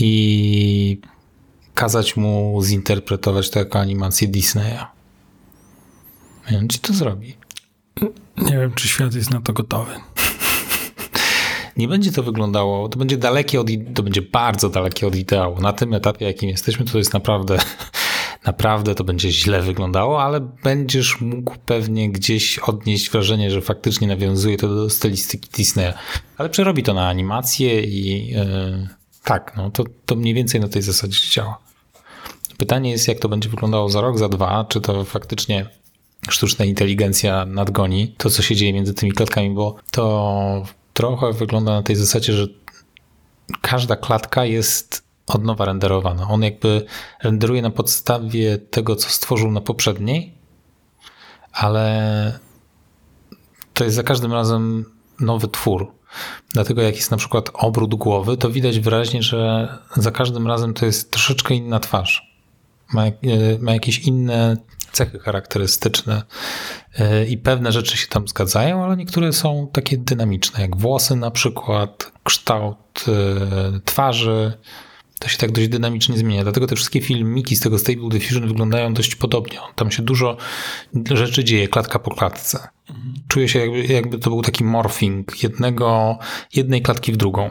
i 0.00 1.00
kazać 1.74 2.16
mu 2.16 2.60
zinterpretować 2.62 3.50
to 3.50 3.58
jako 3.58 3.78
animację 3.78 4.28
Disneya. 4.28 4.86
I 6.50 6.56
on 6.56 6.68
ci 6.68 6.78
to 6.78 6.92
zrobi. 6.92 7.36
Nie 8.36 8.52
wiem, 8.52 8.72
czy 8.74 8.88
świat 8.88 9.14
jest 9.14 9.30
na 9.30 9.40
to 9.40 9.52
gotowy. 9.52 9.92
Nie 11.76 11.88
będzie 11.88 12.12
to 12.12 12.22
wyglądało, 12.22 12.88
to 12.88 12.98
będzie 12.98 13.16
dalekie 13.16 13.60
od, 13.60 13.66
to 13.94 14.02
będzie 14.02 14.22
bardzo 14.22 14.68
dalekie 14.68 15.06
od 15.06 15.16
ideału. 15.16 15.60
Na 15.60 15.72
tym 15.72 15.94
etapie, 15.94 16.26
jakim 16.26 16.48
jesteśmy, 16.48 16.84
to 16.84 16.98
jest 16.98 17.12
naprawdę, 17.12 17.58
naprawdę 18.46 18.94
to 18.94 19.04
będzie 19.04 19.32
źle 19.32 19.62
wyglądało, 19.62 20.22
ale 20.22 20.40
będziesz 20.40 21.20
mógł 21.20 21.54
pewnie 21.66 22.10
gdzieś 22.10 22.58
odnieść 22.58 23.10
wrażenie, 23.10 23.50
że 23.50 23.60
faktycznie 23.60 24.08
nawiązuje 24.08 24.56
to 24.56 24.68
do 24.68 24.90
stylistyki 24.90 25.50
Disneya. 25.56 25.92
Ale 26.38 26.48
przerobi 26.48 26.82
to 26.82 26.94
na 26.94 27.08
animację 27.08 27.84
i 27.84 28.28
yy, 28.28 28.88
tak, 29.24 29.52
no 29.56 29.70
to, 29.70 29.84
to 30.06 30.16
mniej 30.16 30.34
więcej 30.34 30.60
na 30.60 30.68
tej 30.68 30.82
zasadzie 30.82 31.20
działa. 31.30 31.58
Pytanie 32.58 32.90
jest, 32.90 33.08
jak 33.08 33.18
to 33.18 33.28
będzie 33.28 33.48
wyglądało 33.48 33.88
za 33.88 34.00
rok, 34.00 34.18
za 34.18 34.28
dwa, 34.28 34.64
czy 34.68 34.80
to 34.80 35.04
faktycznie 35.04 35.66
sztuczna 36.28 36.64
inteligencja 36.64 37.46
nadgoni 37.46 38.14
to, 38.18 38.30
co 38.30 38.42
się 38.42 38.56
dzieje 38.56 38.72
między 38.72 38.94
tymi 38.94 39.12
klatkami, 39.12 39.50
bo 39.50 39.76
to 39.90 40.66
trochę 40.92 41.32
wygląda 41.32 41.72
na 41.72 41.82
tej 41.82 41.96
zasadzie, 41.96 42.32
że 42.32 42.46
każda 43.60 43.96
klatka 43.96 44.44
jest 44.44 45.03
od 45.26 45.44
nowa 45.44 45.64
renderowana. 45.64 46.28
On 46.28 46.42
jakby 46.42 46.84
renderuje 47.22 47.62
na 47.62 47.70
podstawie 47.70 48.58
tego, 48.58 48.96
co 48.96 49.10
stworzył 49.10 49.50
na 49.50 49.60
poprzedniej, 49.60 50.34
ale 51.52 52.38
to 53.74 53.84
jest 53.84 53.96
za 53.96 54.02
każdym 54.02 54.32
razem 54.32 54.84
nowy 55.20 55.48
twór. 55.48 55.92
Dlatego 56.52 56.82
jak 56.82 56.96
jest 56.96 57.10
na 57.10 57.16
przykład 57.16 57.50
obrót 57.54 57.94
głowy, 57.94 58.36
to 58.36 58.50
widać 58.50 58.80
wyraźnie, 58.80 59.22
że 59.22 59.68
za 59.96 60.10
każdym 60.10 60.46
razem 60.46 60.74
to 60.74 60.86
jest 60.86 61.10
troszeczkę 61.10 61.54
inna 61.54 61.80
twarz. 61.80 62.34
Ma, 62.92 63.06
e, 63.06 63.12
ma 63.60 63.72
jakieś 63.72 63.98
inne 63.98 64.56
cechy 64.92 65.18
charakterystyczne 65.18 66.22
e, 66.98 67.26
i 67.26 67.38
pewne 67.38 67.72
rzeczy 67.72 67.96
się 67.96 68.06
tam 68.06 68.28
zgadzają, 68.28 68.84
ale 68.84 68.96
niektóre 68.96 69.32
są 69.32 69.68
takie 69.72 69.98
dynamiczne, 69.98 70.60
jak 70.60 70.76
włosy 70.76 71.16
na 71.16 71.30
przykład, 71.30 72.12
kształt 72.24 73.04
e, 73.08 73.80
twarzy. 73.84 74.52
To 75.18 75.28
się 75.28 75.38
tak 75.38 75.52
dość 75.52 75.68
dynamicznie 75.68 76.18
zmienia. 76.18 76.42
Dlatego 76.42 76.66
te 76.66 76.76
wszystkie 76.76 77.00
filmiki 77.00 77.56
z 77.56 77.60
tego 77.60 77.78
Stable 77.78 78.08
Diffusion 78.08 78.48
wyglądają 78.48 78.94
dość 78.94 79.14
podobnie. 79.14 79.58
Tam 79.74 79.90
się 79.90 80.02
dużo 80.02 80.36
rzeczy 81.10 81.44
dzieje, 81.44 81.68
klatka 81.68 81.98
po 81.98 82.10
klatce. 82.10 82.68
Czuję 83.28 83.48
się 83.48 83.58
jakby, 83.58 83.84
jakby 83.86 84.18
to 84.18 84.30
był 84.30 84.42
taki 84.42 84.64
morphing 84.64 85.42
jednego, 85.42 86.18
jednej 86.54 86.82
klatki 86.82 87.12
w 87.12 87.16
drugą. 87.16 87.50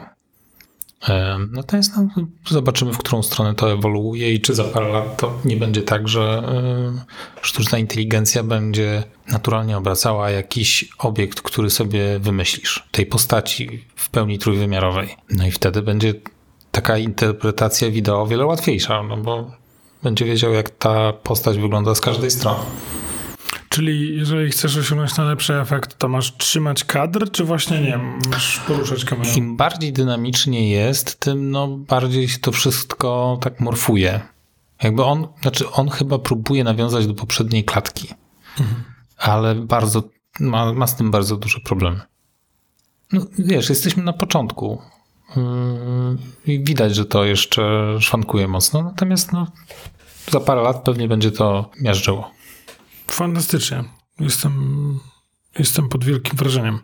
Natomiast 1.50 1.92
no, 1.96 2.26
zobaczymy, 2.48 2.92
w 2.92 2.98
którą 2.98 3.22
stronę 3.22 3.54
to 3.54 3.72
ewoluuje 3.72 4.34
i 4.34 4.40
czy 4.40 4.54
za 4.54 4.64
parę 4.64 4.88
lat 4.88 5.16
to 5.16 5.40
nie 5.44 5.56
będzie 5.56 5.82
tak, 5.82 6.08
że 6.08 6.42
sztuczna 7.42 7.78
inteligencja 7.78 8.42
będzie 8.42 9.02
naturalnie 9.28 9.76
obracała 9.76 10.30
jakiś 10.30 10.88
obiekt, 10.98 11.40
który 11.40 11.70
sobie 11.70 12.18
wymyślisz, 12.18 12.88
tej 12.90 13.06
postaci 13.06 13.84
w 13.96 14.10
pełni 14.10 14.38
trójwymiarowej. 14.38 15.16
No 15.30 15.46
i 15.46 15.50
wtedy 15.50 15.82
będzie 15.82 16.14
taka 16.74 16.98
interpretacja 16.98 17.90
wideo 17.90 18.22
o 18.22 18.26
wiele 18.26 18.46
łatwiejsza, 18.46 19.02
no 19.02 19.16
bo 19.16 19.50
będzie 20.02 20.24
wiedział, 20.24 20.52
jak 20.52 20.70
ta 20.70 21.12
postać 21.12 21.58
wygląda 21.58 21.94
z 21.94 22.00
każdej 22.00 22.30
strony. 22.30 22.58
Czyli 23.68 24.16
jeżeli 24.16 24.50
chcesz 24.50 24.76
osiągnąć 24.76 25.16
najlepszy 25.16 25.54
efekt, 25.54 25.98
to 25.98 26.08
masz 26.08 26.36
trzymać 26.36 26.84
kadr, 26.84 27.30
czy 27.30 27.44
właśnie 27.44 27.80
nie, 27.80 27.98
masz 28.30 28.60
poruszać 28.60 29.04
kamerą? 29.04 29.30
Im 29.36 29.56
bardziej 29.56 29.92
dynamicznie 29.92 30.70
jest, 30.70 31.20
tym 31.20 31.50
no 31.50 31.68
bardziej 31.68 32.28
się 32.28 32.38
to 32.38 32.52
wszystko 32.52 33.38
tak 33.40 33.60
morfuje. 33.60 34.20
Jakby 34.82 35.04
on, 35.04 35.28
znaczy 35.42 35.70
on 35.70 35.88
chyba 35.88 36.18
próbuje 36.18 36.64
nawiązać 36.64 37.06
do 37.06 37.14
poprzedniej 37.14 37.64
klatki, 37.64 38.08
ale 39.16 39.54
bardzo, 39.54 40.02
ma, 40.40 40.72
ma 40.72 40.86
z 40.86 40.96
tym 40.96 41.10
bardzo 41.10 41.36
duże 41.36 41.60
problemy. 41.60 42.00
No 43.12 43.20
wiesz, 43.38 43.68
jesteśmy 43.68 44.02
na 44.02 44.12
początku 44.12 44.82
i 46.46 46.64
widać, 46.64 46.94
że 46.94 47.04
to 47.04 47.24
jeszcze 47.24 47.96
szwankuje 48.00 48.48
mocno, 48.48 48.82
natomiast 48.82 49.32
no, 49.32 49.46
za 50.32 50.40
parę 50.40 50.62
lat 50.62 50.84
pewnie 50.84 51.08
będzie 51.08 51.30
to 51.30 51.70
miażdżyło. 51.80 52.30
Fantastycznie. 53.06 53.84
Jestem, 54.20 54.54
jestem 55.58 55.88
pod 55.88 56.04
wielkim 56.04 56.36
wrażeniem. 56.36 56.78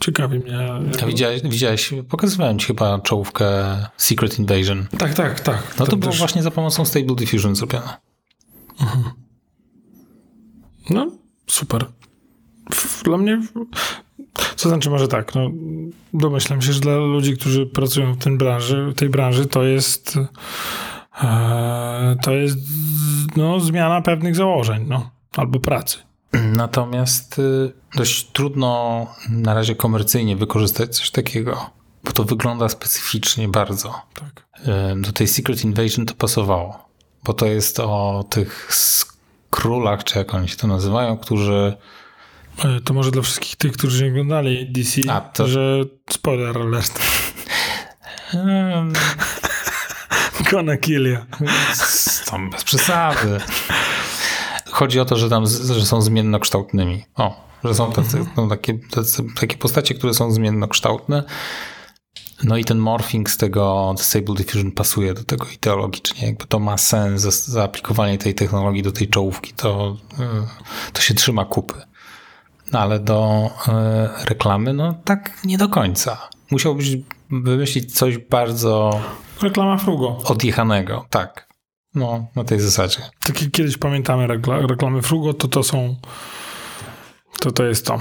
Ciekawi 0.00 0.38
mnie. 0.38 0.58
A 1.02 1.06
widziałeś, 1.06 1.42
widziałeś, 1.42 1.94
pokazywałem 2.08 2.58
ci 2.58 2.66
chyba 2.66 2.98
czołówkę 2.98 3.46
Secret 3.96 4.38
Invasion. 4.38 4.86
Tak, 4.98 5.14
tak, 5.14 5.40
tak. 5.40 5.74
No 5.78 5.84
to 5.84 5.90
Tak 5.90 6.00
było 6.00 6.10
też- 6.12 6.18
właśnie 6.18 6.42
za 6.42 6.50
pomocą 6.50 6.84
Stable 6.84 7.14
Diffusion 7.16 7.56
zrobione. 7.56 7.96
No, 10.90 11.10
super. 11.46 11.86
Dla 13.04 13.16
mnie, 13.18 13.42
co 14.56 14.68
znaczy 14.68 14.90
może 14.90 15.08
tak, 15.08 15.34
no, 15.34 15.50
domyślam 16.14 16.62
się, 16.62 16.72
że 16.72 16.80
dla 16.80 16.96
ludzi, 16.96 17.36
którzy 17.36 17.66
pracują 17.66 18.14
w 18.14 18.18
tej 18.18 18.36
branży, 18.36 18.86
w 18.86 18.94
tej 18.94 19.08
branży 19.08 19.46
to 19.46 19.64
jest 19.64 20.18
e, 21.22 22.16
to 22.22 22.32
jest 22.32 22.58
no, 23.36 23.60
zmiana 23.60 24.02
pewnych 24.02 24.36
założeń, 24.36 24.86
no, 24.88 25.10
albo 25.36 25.60
pracy. 25.60 25.98
Natomiast 26.32 27.38
y, 27.38 27.72
dość 27.96 28.30
trudno 28.32 29.06
na 29.30 29.54
razie 29.54 29.74
komercyjnie 29.74 30.36
wykorzystać 30.36 30.96
coś 30.96 31.10
takiego, 31.10 31.70
bo 32.04 32.12
to 32.12 32.24
wygląda 32.24 32.68
specyficznie 32.68 33.48
bardzo. 33.48 33.94
Tak. 34.14 34.46
Y, 34.58 35.00
Do 35.00 35.12
tej 35.12 35.28
Secret 35.28 35.64
Invasion 35.64 36.06
to 36.06 36.14
pasowało, 36.14 36.88
bo 37.24 37.32
to 37.32 37.46
jest 37.46 37.80
o 37.80 38.24
tych 38.30 38.68
królach, 39.50 40.04
czy 40.04 40.18
jak 40.18 40.34
oni 40.34 40.48
się 40.48 40.56
to 40.56 40.66
nazywają, 40.66 41.16
którzy 41.16 41.76
To 42.84 42.94
może 42.94 43.10
dla 43.10 43.22
wszystkich 43.22 43.56
tych, 43.56 43.72
którzy 43.72 44.04
nie 44.04 44.10
oglądali 44.10 44.72
DC, 44.72 45.00
A, 45.12 45.20
to- 45.20 45.48
że 45.48 45.80
spoiler 46.10 46.58
alert. 46.58 47.00
em, 48.34 48.92
Gonna 50.50 50.76
kill 50.76 51.06
you. 51.12 51.18
Tam 52.30 52.50
bez 52.50 52.64
przesady. 52.64 53.38
Chodzi 54.70 55.00
o 55.00 55.04
to, 55.04 55.16
że 55.16 55.30
tam 55.30 55.44
że 55.74 55.86
są 55.86 56.02
zmiennokształtnymi. 56.02 57.04
O, 57.16 57.48
że 57.64 57.74
są 57.74 57.92
tacy, 57.92 58.24
no, 58.36 58.46
takie, 58.48 58.78
tacy, 58.90 59.22
takie 59.40 59.56
postacie, 59.56 59.94
które 59.94 60.14
są 60.14 60.32
zmiennokształtne. 60.32 61.24
No 62.44 62.56
i 62.56 62.64
ten 62.64 62.78
morphing 62.78 63.30
z 63.30 63.36
tego 63.36 63.94
Stable 63.98 64.34
Diffusion 64.34 64.72
pasuje 64.72 65.14
do 65.14 65.24
tego 65.24 65.46
ideologicznie. 65.46 66.26
Jakby 66.26 66.44
to 66.46 66.58
ma 66.58 66.78
sens, 66.78 67.20
za- 67.20 67.30
zaaplikowanie 67.52 68.18
tej 68.18 68.34
technologii 68.34 68.82
do 68.82 68.92
tej 68.92 69.08
czołówki, 69.08 69.52
to, 69.52 69.96
y, 70.12 70.92
to 70.92 71.00
się 71.02 71.14
trzyma 71.14 71.44
kupy. 71.44 71.74
No 72.72 72.78
ale 72.78 72.98
do 73.00 73.50
y, 73.68 74.24
reklamy, 74.24 74.72
no 74.72 74.94
tak 75.04 75.40
nie 75.44 75.58
do 75.58 75.68
końca. 75.68 76.28
Musiałbyś 76.50 76.96
wymyślić 77.30 77.94
coś 77.94 78.18
bardzo 78.18 79.00
Reklama 79.42 79.78
Frugo. 79.78 80.18
odjechanego, 80.24 81.06
tak. 81.10 81.48
No, 81.94 82.26
na 82.36 82.44
tej 82.44 82.60
zasadzie. 82.60 82.98
Tak 83.24 83.42
jak 83.42 83.50
kiedyś 83.50 83.78
pamiętamy 83.78 84.26
rekla- 84.26 84.66
reklamy 84.66 85.02
Frugo, 85.02 85.34
to 85.34 85.48
to 85.48 85.62
są... 85.62 85.96
To 87.40 87.52
to 87.52 87.64
jest 87.64 87.86
to. 87.86 87.98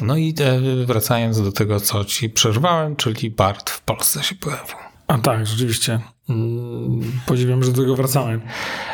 No 0.00 0.16
i 0.16 0.34
e, 0.40 0.86
wracając 0.86 1.42
do 1.42 1.52
tego, 1.52 1.80
co 1.80 2.04
ci 2.04 2.30
przerwałem, 2.30 2.96
czyli 2.96 3.30
Bart 3.30 3.70
w 3.70 3.82
Polsce 3.82 4.22
się 4.22 4.34
pojawił. 4.34 4.76
A 5.06 5.18
tak, 5.18 5.46
rzeczywiście. 5.46 6.00
Mm, 6.28 7.12
Podziwiam, 7.26 7.64
że 7.64 7.72
do 7.72 7.82
tego 7.82 7.96
wracamy. 7.96 8.40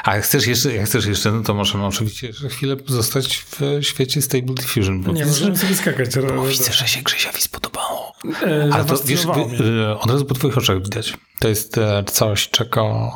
A 0.04 0.14
jak 0.16 0.24
chcesz 0.24 0.46
jeszcze, 0.46 0.74
jak 0.74 0.86
chcesz 0.86 1.06
jeszcze, 1.06 1.32
no 1.32 1.42
to 1.42 1.54
możemy 1.54 1.86
oczywiście 1.86 2.26
jeszcze 2.26 2.48
chwilę 2.48 2.76
zostać 2.86 3.36
w 3.38 3.60
świecie 3.80 4.22
Stable 4.22 4.54
Diffusion, 4.54 5.02
bo 5.02 5.12
Nie, 5.12 5.26
możemy 5.26 5.56
sobie 5.58 5.74
skakać. 5.74 6.08
bo 6.36 6.46
widzę, 6.46 6.72
że 6.72 6.88
się 6.88 7.02
Grzesiowi 7.02 7.40
spodobało. 7.40 8.12
E, 8.42 8.70
Ale 8.72 8.84
to 8.84 8.96
wiesz, 9.04 9.26
mnie. 9.26 9.58
e, 9.90 9.98
od 9.98 10.10
razu 10.10 10.24
po 10.24 10.34
twoich 10.34 10.58
oczach 10.58 10.82
widać. 10.82 11.16
To 11.38 11.48
jest 11.48 11.78
e, 11.78 12.04
coś, 12.04 12.48
czego 12.48 13.10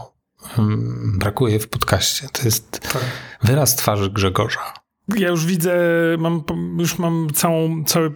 mm, 0.59 1.19
brakuje 1.19 1.61
w 1.61 1.69
podcaście. 1.69 2.29
To 2.33 2.43
jest 2.45 2.71
Tak. 2.93 3.03
wyraz 3.43 3.77
twarzy 3.77 4.11
Grzegorza. 4.11 4.73
Ja 5.17 5.29
już 5.29 5.47
widzę, 5.47 5.75
mam, 6.19 6.43
już 6.79 6.99
mam 6.99 7.29
całą, 7.35 7.85
cały... 7.85 8.13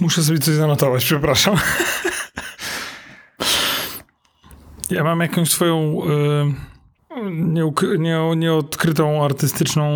Muszę 0.00 0.22
sobie 0.22 0.38
coś 0.38 0.54
zanotować, 0.54 1.04
przepraszam. 1.04 1.56
Ja 4.90 5.04
mam 5.04 5.20
jakąś 5.20 5.50
swoją 5.50 6.02
y, 6.04 6.70
nie, 7.98 8.36
nieodkrytą 8.36 9.24
artystyczną 9.24 9.90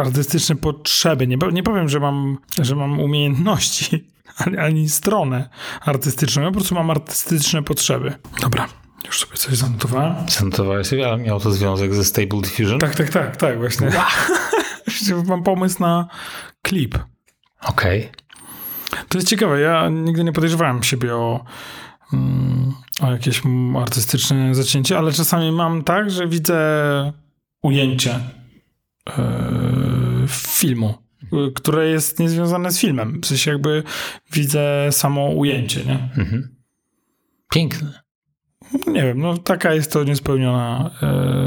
artystyczne 0.00 0.56
potrzeby. 0.56 1.26
Nie, 1.26 1.36
nie 1.52 1.62
powiem, 1.62 1.88
że 1.88 2.00
mam, 2.00 2.38
że 2.60 2.76
mam 2.76 3.00
umiejętności, 3.00 4.08
ani, 4.46 4.56
ani 4.56 4.88
stronę 4.88 5.48
artystyczną. 5.80 6.42
Ja 6.42 6.48
po 6.48 6.54
prostu 6.54 6.74
mam 6.74 6.90
artystyczne 6.90 7.62
potrzeby. 7.62 8.12
Dobra, 8.40 8.68
już 9.06 9.20
sobie 9.20 9.36
coś 9.36 9.54
zanotowałem. 9.54 10.14
Zanotowałeś 10.28 10.86
sobie, 10.86 11.08
ale 11.08 11.18
miał 11.18 11.40
to 11.40 11.50
związek 11.50 11.94
ze 11.94 12.04
Stable 12.04 12.40
Diffusion? 12.40 12.78
Tak, 12.78 12.94
tak, 12.94 13.10
tak, 13.10 13.36
tak, 13.36 13.58
właśnie. 13.58 13.90
Mam 15.26 15.42
pomysł 15.42 15.82
na 15.82 16.08
klip. 16.62 16.98
Okej. 17.62 18.10
To 19.08 19.18
jest 19.18 19.28
ciekawe, 19.28 19.60
ja 19.60 19.88
nigdy 19.88 20.24
nie 20.24 20.32
podejrzewałem 20.32 20.82
siebie 20.82 21.14
o, 21.14 21.44
o 23.00 23.12
jakieś 23.12 23.46
mm, 23.46 23.76
artystyczne 23.76 24.54
zacięcie, 24.54 24.98
ale 24.98 25.12
czasami 25.12 25.52
mam 25.52 25.84
tak, 25.84 26.10
że 26.10 26.28
widzę 26.28 27.12
ujęcie 27.62 28.20
yy, 29.06 29.14
filmu, 30.28 30.94
które 31.54 31.88
jest 31.88 32.18
niezwiązane 32.18 32.70
z 32.70 32.80
filmem. 32.80 33.20
W 33.20 33.26
sensie 33.26 33.50
jakby 33.50 33.82
widzę 34.32 34.88
samo 34.90 35.26
ujęcie, 35.26 35.84
nie? 35.84 36.08
Mhm. 36.22 36.56
Piękne. 37.50 38.08
Nie 38.86 39.02
wiem, 39.02 39.18
no 39.18 39.38
taka 39.38 39.74
jest 39.74 39.92
to 39.92 40.04
niespełniona... 40.04 40.90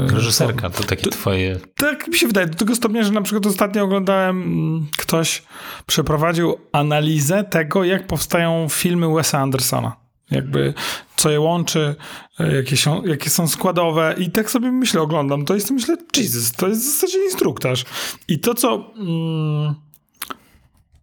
Yy, 0.06 0.14
Reżyserka 0.14 0.70
to 0.70 0.84
takie 0.84 1.10
twoje... 1.10 1.58
Tak 1.76 2.08
mi 2.08 2.14
się 2.14 2.26
wydaje, 2.26 2.46
do 2.46 2.54
tego 2.54 2.76
stopnia, 2.76 3.02
że 3.02 3.12
na 3.12 3.22
przykład 3.22 3.46
ostatnio 3.46 3.84
oglądałem, 3.84 4.42
mm, 4.42 4.86
ktoś 4.98 5.42
przeprowadził 5.86 6.54
analizę 6.72 7.44
tego, 7.44 7.84
jak 7.84 8.06
powstają 8.06 8.66
filmy 8.70 9.14
Wesa 9.14 9.38
Andersona. 9.38 10.01
Jakby 10.32 10.74
co 11.16 11.30
je 11.30 11.40
łączy, 11.40 11.94
e, 12.40 12.56
jakie 12.56 12.76
są, 12.76 13.02
jakie 13.02 13.30
są 13.30 13.48
składowe 13.48 14.14
i 14.18 14.30
tak 14.30 14.50
sobie 14.50 14.72
myślę, 14.72 15.00
oglądam 15.00 15.44
to 15.44 15.54
i 15.54 15.60
sobie 15.60 15.74
myślę, 15.74 15.96
Jesus, 16.16 16.52
to 16.52 16.68
jest 16.68 16.80
w 16.82 16.84
zasadzie 16.84 17.24
instruktaż. 17.24 17.84
I 18.28 18.38
to, 18.38 18.54
co 18.54 18.92
mm, 18.96 19.74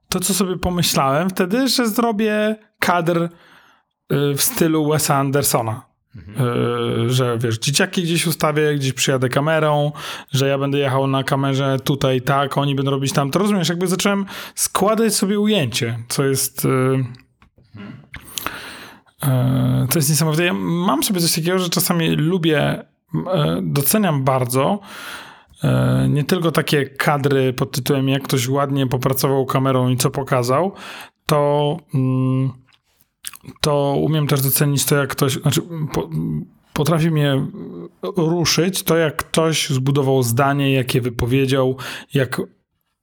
to, 0.09 0.19
co 0.19 0.33
sobie 0.33 0.57
pomyślałem 0.57 1.29
wtedy, 1.29 1.67
że 1.67 1.87
zrobię 1.87 2.55
kadr 2.79 3.17
y, 3.23 3.29
w 4.35 4.41
stylu 4.41 4.89
Wesa 4.89 5.15
Andersona. 5.15 5.89
Y, 6.15 7.09
że 7.09 7.37
wiesz, 7.37 7.59
dzieciaki 7.59 8.03
gdzieś 8.03 8.27
ustawię, 8.27 8.75
gdzieś 8.75 8.93
przyjadę 8.93 9.29
kamerą, 9.29 9.91
że 10.31 10.47
ja 10.47 10.57
będę 10.57 10.77
jechał 10.77 11.07
na 11.07 11.23
kamerze 11.23 11.77
tutaj 11.83 12.21
tak, 12.21 12.57
oni 12.57 12.75
będą 12.75 12.91
robić 12.91 13.13
tam. 13.13 13.31
To 13.31 13.39
rozumiesz, 13.39 13.69
jakby 13.69 13.87
zacząłem 13.87 14.25
składać 14.55 15.15
sobie 15.15 15.39
ujęcie, 15.39 15.99
co 16.09 16.25
jest... 16.25 16.65
y, 16.65 16.69
To 19.89 19.99
jest 19.99 20.09
niesamowite. 20.09 20.45
Ja 20.45 20.53
mam 20.53 21.03
sobie 21.03 21.21
coś 21.21 21.35
takiego, 21.35 21.59
że 21.59 21.69
czasami 21.69 22.09
lubię, 22.09 22.79
y, 22.79 23.17
doceniam 23.61 24.23
bardzo 24.23 24.79
y, 25.63 26.09
nie 26.09 26.23
tylko 26.23 26.51
takie 26.51 26.85
kadry 26.85 27.53
pod 27.53 27.71
tytułem 27.71 28.09
jak 28.09 28.23
ktoś 28.23 28.47
ładnie 28.47 28.87
popracował 28.87 29.45
kamerą 29.45 29.89
i 29.89 29.97
co 29.97 30.09
pokazał, 30.09 30.73
to 31.25 31.77
mm, 31.93 32.49
to 33.61 33.95
umiem 34.01 34.27
też 34.27 34.41
docenić 34.41 34.85
to, 34.85 34.95
jak 34.95 35.09
ktoś, 35.09 35.33
znaczy 35.33 35.61
po, 35.93 36.09
potrafi 36.73 37.11
mnie 37.11 37.47
ruszyć 38.17 38.83
to, 38.83 38.97
jak 38.97 39.15
ktoś 39.15 39.69
zbudował 39.69 40.23
zdanie, 40.23 40.73
jak 40.73 40.95
je 40.95 41.01
wypowiedział, 41.01 41.77
jak 42.13 42.41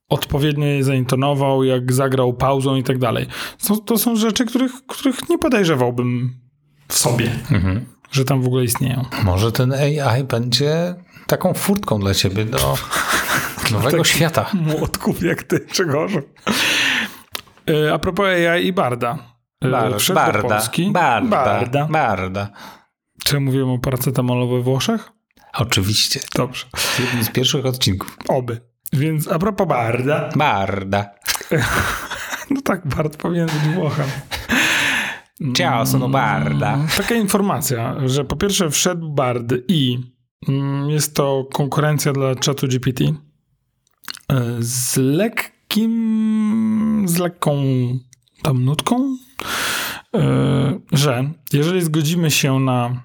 odpowiednio 0.09 0.65
je 0.65 0.83
zaintonował, 0.83 1.63
jak 1.63 1.93
zagrał 1.93 2.33
pauzą 2.33 2.75
i 2.75 2.83
tak 2.83 2.97
dalej. 2.97 3.27
To, 3.67 3.75
to 3.77 3.97
są 3.97 4.15
rzeczy, 4.15 4.45
których, 4.45 4.71
których 4.87 5.29
nie 5.29 5.37
podejrzewałbym 5.37 6.39
w 6.87 6.93
sobie, 6.97 7.31
Mhm. 7.51 7.85
że 8.11 8.25
tam 8.25 8.41
w 8.41 8.47
ogóle 8.47 8.63
istnieją. 8.63 9.05
Może 9.23 9.51
ten 9.51 9.73
AI 9.73 10.23
będzie 10.23 10.95
taką 11.27 11.53
furtką 11.53 11.99
dla 11.99 12.13
ciebie 12.13 12.45
do 12.45 12.75
nowego 13.71 13.97
Tak. 13.97 14.07
świata. 14.07 14.45
Młotków 14.53 15.23
jak 15.23 15.43
ty, 15.43 15.59
Grzegorzu. 15.59 16.21
E, 17.69 17.93
A 17.93 17.99
propos 17.99 18.25
AI 18.25 18.67
i 18.67 18.73
Barda. 18.73 19.17
E, 19.61 19.69
Bar, 19.69 19.91
do 20.07 20.13
barda, 20.13 20.41
Polski. 20.49 20.91
barda, 20.91 21.29
Barda. 21.45 21.85
barda. 21.85 22.49
Czy 23.23 23.39
mówiłem 23.39 23.69
o 23.69 23.79
paracetamolu 23.79 24.49
we 24.49 24.61
Włoszech? 24.61 25.11
Oczywiście. 25.53 26.19
Dobrze. 26.35 26.65
Jeden 26.99 27.23
z 27.23 27.29
pierwszych 27.29 27.65
odcinków. 27.65 28.17
Oby. 28.27 28.61
Więc 28.93 29.27
a 29.27 29.39
propos 29.39 29.67
Barda. 29.67 30.29
Barda. 30.35 31.09
No 32.49 32.61
tak, 32.61 32.87
Bard 32.87 33.17
powinien 33.17 33.45
być 33.45 33.75
Włochem. 33.75 34.07
Ciao, 35.53 35.85
sono 35.85 36.09
barda. 36.09 36.77
Taka 36.97 37.15
informacja, 37.15 37.95
że 38.05 38.25
po 38.25 38.35
pierwsze 38.35 38.69
wszedł 38.69 39.09
Bard 39.09 39.53
i 39.67 39.99
mm, 40.47 40.89
jest 40.89 41.15
to 41.15 41.47
konkurencja 41.53 42.13
dla 42.13 42.35
czatu 42.35 42.67
GPT 42.67 43.03
e, 43.05 43.13
z 44.59 44.97
lekkim, 44.97 45.95
z 47.07 47.17
lekką 47.17 47.63
tam 48.41 48.65
nutką, 48.65 49.17
e, 50.15 50.79
że 50.91 51.29
jeżeli 51.53 51.81
zgodzimy 51.81 52.31
się 52.31 52.59
na 52.59 53.03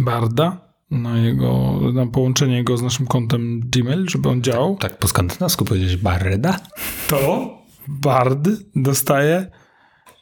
Barda, 0.00 0.63
na 0.90 1.18
jego, 1.18 1.80
na 1.92 2.06
połączenie 2.06 2.64
go 2.64 2.76
z 2.76 2.82
naszym 2.82 3.06
kontem 3.06 3.60
Gmail, 3.60 4.08
żeby 4.08 4.28
on 4.28 4.42
działał, 4.42 4.76
Tak 4.80 4.98
po 4.98 5.08
skandynawsku 5.08 5.64
powiedzieć 5.64 5.96
barda? 5.96 6.60
to 7.08 7.54
Bard 7.88 8.48
dostaje 8.76 9.50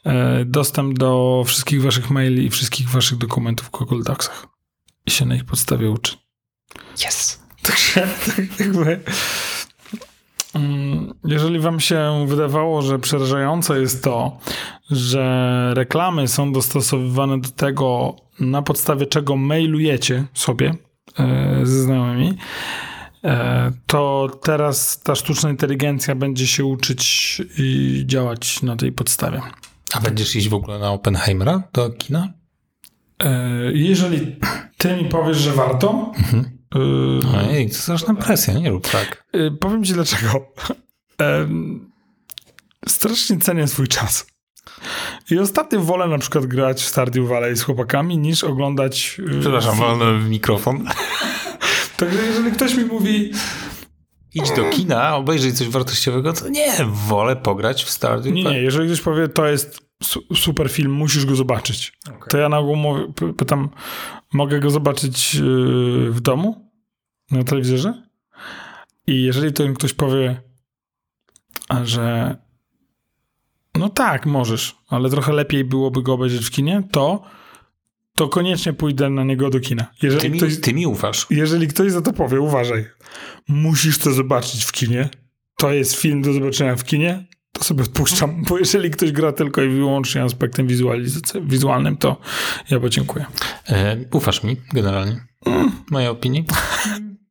e, 0.05 0.45
dostęp 0.45 0.99
do 0.99 1.43
wszystkich 1.45 1.81
waszych 1.81 2.09
maili 2.09 2.45
i 2.45 2.49
wszystkich 2.49 2.89
waszych 2.89 3.17
dokumentów 3.17 3.67
w 3.67 3.71
Google 3.71 4.03
Docsach. 4.03 4.47
I 5.05 5.11
się 5.11 5.25
na 5.25 5.35
ich 5.35 5.45
podstawie 5.45 5.91
uczy. 5.91 6.17
Yes. 7.07 7.43
Także 7.61 8.07
tak 8.25 8.59
jakby... 8.59 8.85
mm, 8.85 9.03
Jeżeli 11.23 11.59
wam 11.59 11.79
się 11.79 12.25
wydawało, 12.27 12.81
że 12.81 12.99
przerażające 12.99 13.79
jest 13.79 14.03
to, 14.03 14.37
że 14.91 15.71
reklamy 15.75 16.27
są 16.27 16.53
dostosowywane 16.53 17.41
do 17.41 17.49
tego, 17.49 18.15
na 18.39 18.61
podstawie 18.61 19.05
czego 19.05 19.35
mailujecie 19.35 20.25
sobie 20.33 20.73
e, 21.19 21.59
ze 21.63 21.81
znajomymi, 21.81 22.37
e, 23.23 23.71
to 23.87 24.29
teraz 24.43 24.99
ta 24.99 25.15
sztuczna 25.15 25.49
inteligencja 25.49 26.15
będzie 26.15 26.47
się 26.47 26.65
uczyć 26.65 27.41
i 27.57 28.03
działać 28.05 28.61
na 28.61 28.75
tej 28.75 28.91
podstawie. 28.91 29.41
A 29.93 29.99
będziesz 29.99 30.35
iść 30.35 30.49
w 30.49 30.53
ogóle 30.53 30.79
na 30.79 30.91
Oppenheimera 30.91 31.63
do 31.73 31.89
kina? 31.89 32.33
E, 33.23 33.39
Jeżeli 33.73 34.35
ty 34.77 34.95
mi 34.97 35.05
powiesz, 35.05 35.37
że 35.37 35.51
warto, 35.51 36.11
e, 36.75 36.79
Ojej, 37.49 37.69
to 37.69 37.75
straszna 37.75 38.13
presja, 38.15 38.53
nie 38.53 38.69
rób 38.69 38.87
tak. 38.89 39.23
e, 39.33 39.51
powiem 39.51 39.83
ci 39.83 39.93
dlaczego. 39.93 40.45
Strasznie 42.87 43.37
cenię 43.37 43.67
swój 43.67 43.87
czas. 43.87 44.25
I 45.31 45.39
ostatnio 45.39 45.79
wolę 45.79 46.07
na 46.07 46.17
przykład 46.17 46.45
grać 46.45 46.81
w 46.81 46.85
Stardew 46.87 47.27
Valley 47.27 47.55
z 47.55 47.63
chłopakami 47.63 48.17
niż 48.17 48.43
oglądać... 48.43 49.21
e, 49.37 49.39
Przepraszam, 49.39 49.77
wolny 49.77 50.29
mikrofon. 50.29 50.87
Także 51.97 52.23
jeżeli 52.23 52.51
ktoś 52.51 52.75
mi 52.75 52.85
mówi, 52.85 53.31
Idź 54.35 54.51
do 54.51 54.69
kina, 54.69 55.15
obejrzyj 55.15 55.53
coś 55.53 55.69
wartościowego, 55.69 56.33
to 56.33 56.49
nie, 56.49 56.73
wolę 57.07 57.35
pograć 57.35 57.83
w 57.83 57.89
Stardew 57.89 58.33
nie, 58.33 58.43
nie, 58.43 58.61
jeżeli 58.61 58.87
ktoś 58.87 59.01
powie, 59.01 59.27
to 59.27 59.45
jest 59.47 59.79
su- 60.03 60.35
super 60.35 60.69
film, 60.71 60.91
musisz 60.91 61.25
go 61.25 61.35
zobaczyć, 61.35 61.93
to 62.29 62.37
ja 62.37 62.49
na 62.49 62.57
ogół 62.57 62.75
mówię, 62.75 63.03
pytam, 63.37 63.69
mogę 64.33 64.59
go 64.59 64.69
zobaczyć 64.69 65.35
yy, 65.35 66.11
w 66.11 66.21
domu? 66.21 66.71
Na 67.31 67.43
telewizorze? 67.43 68.03
I 69.07 69.23
jeżeli 69.23 69.53
to 69.53 69.63
ktoś 69.73 69.93
powie, 69.93 70.41
że 71.83 72.35
no 73.75 73.89
tak, 73.89 74.25
możesz, 74.25 74.75
ale 74.89 75.09
trochę 75.09 75.33
lepiej 75.33 75.63
byłoby 75.63 76.01
go 76.01 76.13
obejrzeć 76.13 76.45
w 76.45 76.51
kinie, 76.51 76.83
to 76.91 77.23
to 78.15 78.29
koniecznie 78.29 78.73
pójdę 78.73 79.09
na 79.09 79.23
niego 79.23 79.49
do 79.49 79.59
kina. 79.59 79.87
Jeżeli 80.01 80.21
Ty 80.21 80.29
mi, 80.29 80.37
ktoś, 80.37 80.59
ty 80.61 80.73
mi 80.73 80.87
ufasz. 80.87 81.27
jeżeli 81.29 81.67
ktoś 81.67 81.91
za 81.91 82.01
to 82.01 82.13
powie, 82.13 82.41
uważaj, 82.41 82.85
musisz 83.47 83.97
to 83.97 84.11
zobaczyć 84.11 84.63
w 84.63 84.71
kinie, 84.71 85.09
to 85.57 85.73
jest 85.73 85.95
film 85.95 86.21
do 86.21 86.33
zobaczenia 86.33 86.75
w 86.75 86.83
kinie, 86.83 87.25
to 87.63 87.67
sobie 87.67 87.83
odpuszczam, 87.83 88.41
bo 88.49 88.59
jeżeli 88.59 88.91
ktoś 88.91 89.11
gra 89.11 89.31
tylko 89.31 89.61
i 89.61 89.69
wyłącznie 89.69 90.23
aspektem 90.23 90.67
wizualnym, 91.41 91.97
to 91.97 92.17
ja 92.69 92.79
podziękuję. 92.79 93.25
E, 93.69 93.97
ufasz 94.11 94.43
mi 94.43 94.57
generalnie. 94.73 95.25
Moje 95.91 96.11
opinii. 96.11 96.45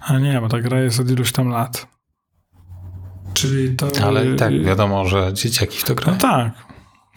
A 0.00 0.18
nie, 0.18 0.40
bo 0.40 0.48
ta 0.48 0.60
gra 0.60 0.80
jest 0.80 1.00
od 1.00 1.10
iluś 1.10 1.32
tam 1.32 1.48
lat. 1.48 1.86
Czyli 3.34 3.76
to... 3.76 3.88
Ale 4.04 4.26
i 4.26 4.36
tak 4.36 4.62
wiadomo, 4.64 5.04
że 5.08 5.32
dzieciaki 5.32 5.78
w 5.78 5.84
to 5.84 5.94
No 5.94 6.00
grają. 6.02 6.18
tak, 6.18 6.52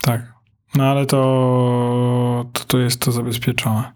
tak. 0.02 0.34
No 0.76 0.84
ale 0.84 1.06
to, 1.06 2.46
to, 2.54 2.64
to 2.66 2.78
jest 2.80 3.02
to 3.02 3.12
zabezpieczone. 3.12 3.92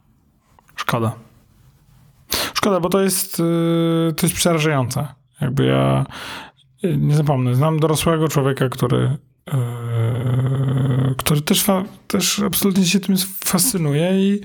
Szkoda. 0.76 1.16
Szkoda, 2.66 2.80
bo 2.80 2.90
to 2.90 3.02
jest, 3.02 3.40
yy, 3.40 4.14
to 4.18 4.26
jest 4.26 4.36
przerażające. 4.36 5.08
Jakby 5.42 5.66
ja 5.66 6.06
yy, 6.84 6.98
nie 6.98 7.16
zapomnę, 7.16 7.56
znam 7.56 7.80
dorosłego 7.80 8.28
człowieka, 8.28 8.70
który, 8.70 9.18
yy, 9.48 11.16
który 11.18 11.42
też, 11.42 11.66
też 12.08 12.40
absolutnie 12.40 12.86
się 12.86 13.00
tym 13.00 13.16
fascynuje 13.44 14.12
i 14.20 14.42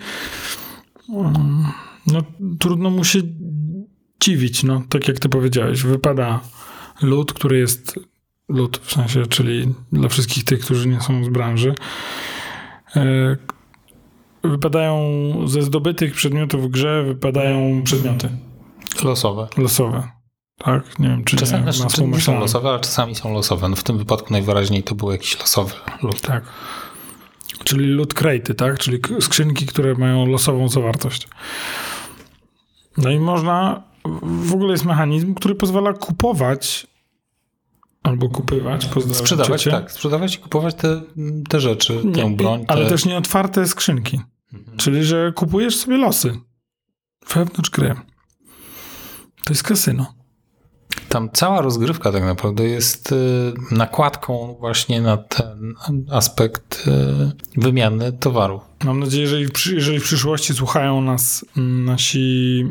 mm, 1.09 1.65
no, 2.07 2.23
trudno 2.59 2.91
mu 2.91 3.05
się 3.05 3.19
dziwić. 4.23 4.63
No, 4.63 4.83
tak 4.89 5.09
jak 5.09 5.19
ty 5.19 5.29
powiedziałeś, 5.29 5.83
wypada 5.83 6.41
lud, 7.03 7.33
który 7.33 7.59
jest 7.59 8.01
lud, 8.49 8.81
w 8.83 8.93
sensie, 8.93 9.27
czyli 9.27 9.75
dla 9.93 10.09
wszystkich 10.09 10.45
tych, 10.45 10.61
którzy 10.61 10.89
nie 10.89 11.01
są 11.01 11.25
z 11.25 11.29
branży, 11.29 11.75
wypadają 14.45 15.03
ze 15.47 15.63
zdobytych 15.63 16.15
przedmiotów 16.15 16.63
w 16.63 16.69
grze, 16.69 17.05
wypadają 17.05 17.83
przedmioty 17.83 18.29
Losowe. 19.05 19.49
losowe. 19.57 20.09
Tak? 20.59 20.99
Nie 20.99 21.09
wiem, 21.09 21.25
czy 21.25 21.37
Czasami 21.37 21.67
nie, 21.67 21.73
znaczy, 21.73 21.97
są 22.21 22.41
losowe, 22.41 22.69
ale 22.69 22.81
czasami 22.81 23.15
są 23.15 23.35
losowe. 23.35 23.69
No 23.69 23.77
w 23.77 23.85
tym 23.85 23.99
wypadku 23.99 24.33
najwyraźniej 24.33 24.83
to 24.83 24.95
był 24.95 25.13
jakiś 25.13 25.41
losowy 25.41 25.75
lód. 26.03 26.21
Tak. 26.21 26.45
Czyli 27.65 27.87
loot 27.87 28.15
crate'y, 28.15 28.55
tak? 28.55 28.79
Czyli 28.79 28.99
skrzynki, 29.21 29.67
które 29.67 29.95
mają 29.95 30.27
losową 30.27 30.69
zawartość. 30.69 31.29
No 32.99 33.11
i 33.11 33.19
można, 33.19 33.83
w 34.23 34.53
ogóle 34.53 34.73
jest 34.73 34.85
mechanizm, 34.85 35.35
który 35.35 35.55
pozwala 35.55 35.93
kupować 35.93 36.87
albo 38.03 38.29
kupywać, 38.29 38.89
Sprzedawać, 39.13 39.65
tak. 39.65 39.93
Sprzedawać 39.93 40.35
i 40.35 40.39
kupować 40.39 40.75
te, 40.75 41.03
te 41.49 41.61
rzeczy, 41.61 42.03
tę 42.15 42.25
Nie, 42.31 42.37
broń. 42.37 42.65
Ale 42.69 42.85
te... 42.85 42.91
też 42.91 43.05
nieotwarte 43.05 43.67
skrzynki. 43.67 44.21
Czyli, 44.77 45.05
że 45.05 45.33
kupujesz 45.37 45.77
sobie 45.77 45.97
losy 45.97 46.41
wewnątrz 47.35 47.71
gry. 47.71 47.95
To 49.45 49.53
jest 49.53 49.63
kasyno. 49.63 50.15
Tam 51.09 51.31
cała 51.33 51.61
rozgrywka 51.61 52.13
tak 52.13 52.23
naprawdę 52.23 52.65
jest 52.65 53.13
y, 53.13 53.17
nakładką 53.71 54.57
właśnie 54.61 55.01
na 55.01 55.17
ten 55.17 55.75
aspekt 56.11 56.89
y, 57.57 57.61
wymiany 57.61 58.13
towaru. 58.13 58.61
Mam 58.85 59.01
nadzieję, 59.01 59.27
że 59.27 59.41
jeżeli 59.67 60.01
w, 60.01 60.03
przyszłości 60.03 60.55
słuchają 60.55 61.01
nas 61.01 61.45
mm, 61.57 61.85
nasi 61.85 62.65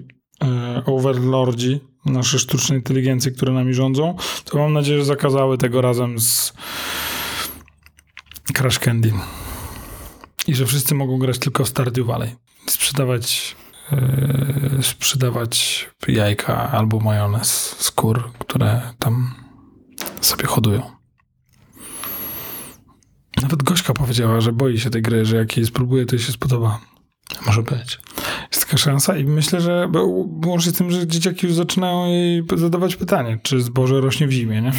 e, 0.43 0.83
overlordzi, 0.85 1.79
nasze 2.05 2.39
sztuczne 2.39 2.75
inteligencje, 2.75 3.31
które 3.31 3.53
nami 3.53 3.73
rządzą, 3.73 4.17
to 4.45 4.57
mam 4.57 4.73
nadzieję, 4.73 4.99
że 4.99 5.05
zakazały 5.05 5.57
tego 5.57 5.81
razem 5.81 6.19
z 6.19 6.53
Crash 8.53 8.79
Candy. 8.79 9.13
I 10.49 10.55
że 10.55 10.65
wszyscy 10.65 10.95
mogą 10.95 11.17
grać 11.17 11.39
tylko 11.39 11.65
w 11.65 11.69
Stardew 11.69 12.07
Valley. 12.07 12.35
Sprzedawać, 12.67 13.55
e, 13.91 14.83
sprzedawać 14.83 15.85
jajka 16.07 16.71
albo 16.71 16.99
majonez 16.99 17.75
z 17.79 17.91
kur, 17.91 18.31
które 18.39 18.81
tam 18.99 19.33
sobie 20.21 20.45
hodują. 20.45 20.91
Nawet 23.41 23.63
Gośka 23.63 23.93
powiedziała, 23.93 24.41
że 24.41 24.51
boi 24.51 24.79
się 24.79 24.89
tej 24.89 25.01
gry, 25.01 25.25
że 25.25 25.35
jak 25.35 25.57
jej 25.57 25.65
spróbuje, 25.65 26.05
to 26.05 26.15
jej 26.15 26.25
się 26.25 26.31
spodoba. 26.31 26.79
Może 27.45 27.63
być. 27.63 27.99
Jest 28.51 28.65
taka 28.65 28.77
szansa 28.77 29.17
i 29.17 29.25
myślę, 29.25 29.61
że 29.61 29.89
łącznie 30.45 30.71
z 30.71 30.75
tym, 30.75 30.91
że 30.91 31.07
dzieciaki 31.07 31.47
już 31.47 31.55
zaczynają 31.55 32.07
jej 32.07 32.43
zadawać 32.55 32.95
pytanie, 32.95 33.39
czy 33.43 33.61
zboże 33.61 34.01
rośnie 34.01 34.27
w 34.27 34.31
zimie, 34.31 34.61
nie? 34.61 34.71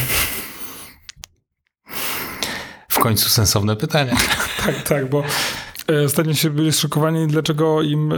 W 2.89 2.99
końcu 2.99 3.29
sensowne 3.29 3.75
pytanie. 3.75 4.15
Tak, 4.65 4.83
tak, 4.83 5.09
bo 5.09 5.23
ostatnio 6.05 6.33
się 6.33 6.49
byli 6.49 6.71
zszokowani, 6.71 7.27
dlaczego 7.27 7.81
im, 7.81 8.11
e, 8.11 8.15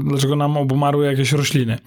dlaczego 0.00 0.36
nam 0.36 0.56
obumarły 0.56 1.06
jakieś 1.06 1.32
rośliny. 1.32 1.78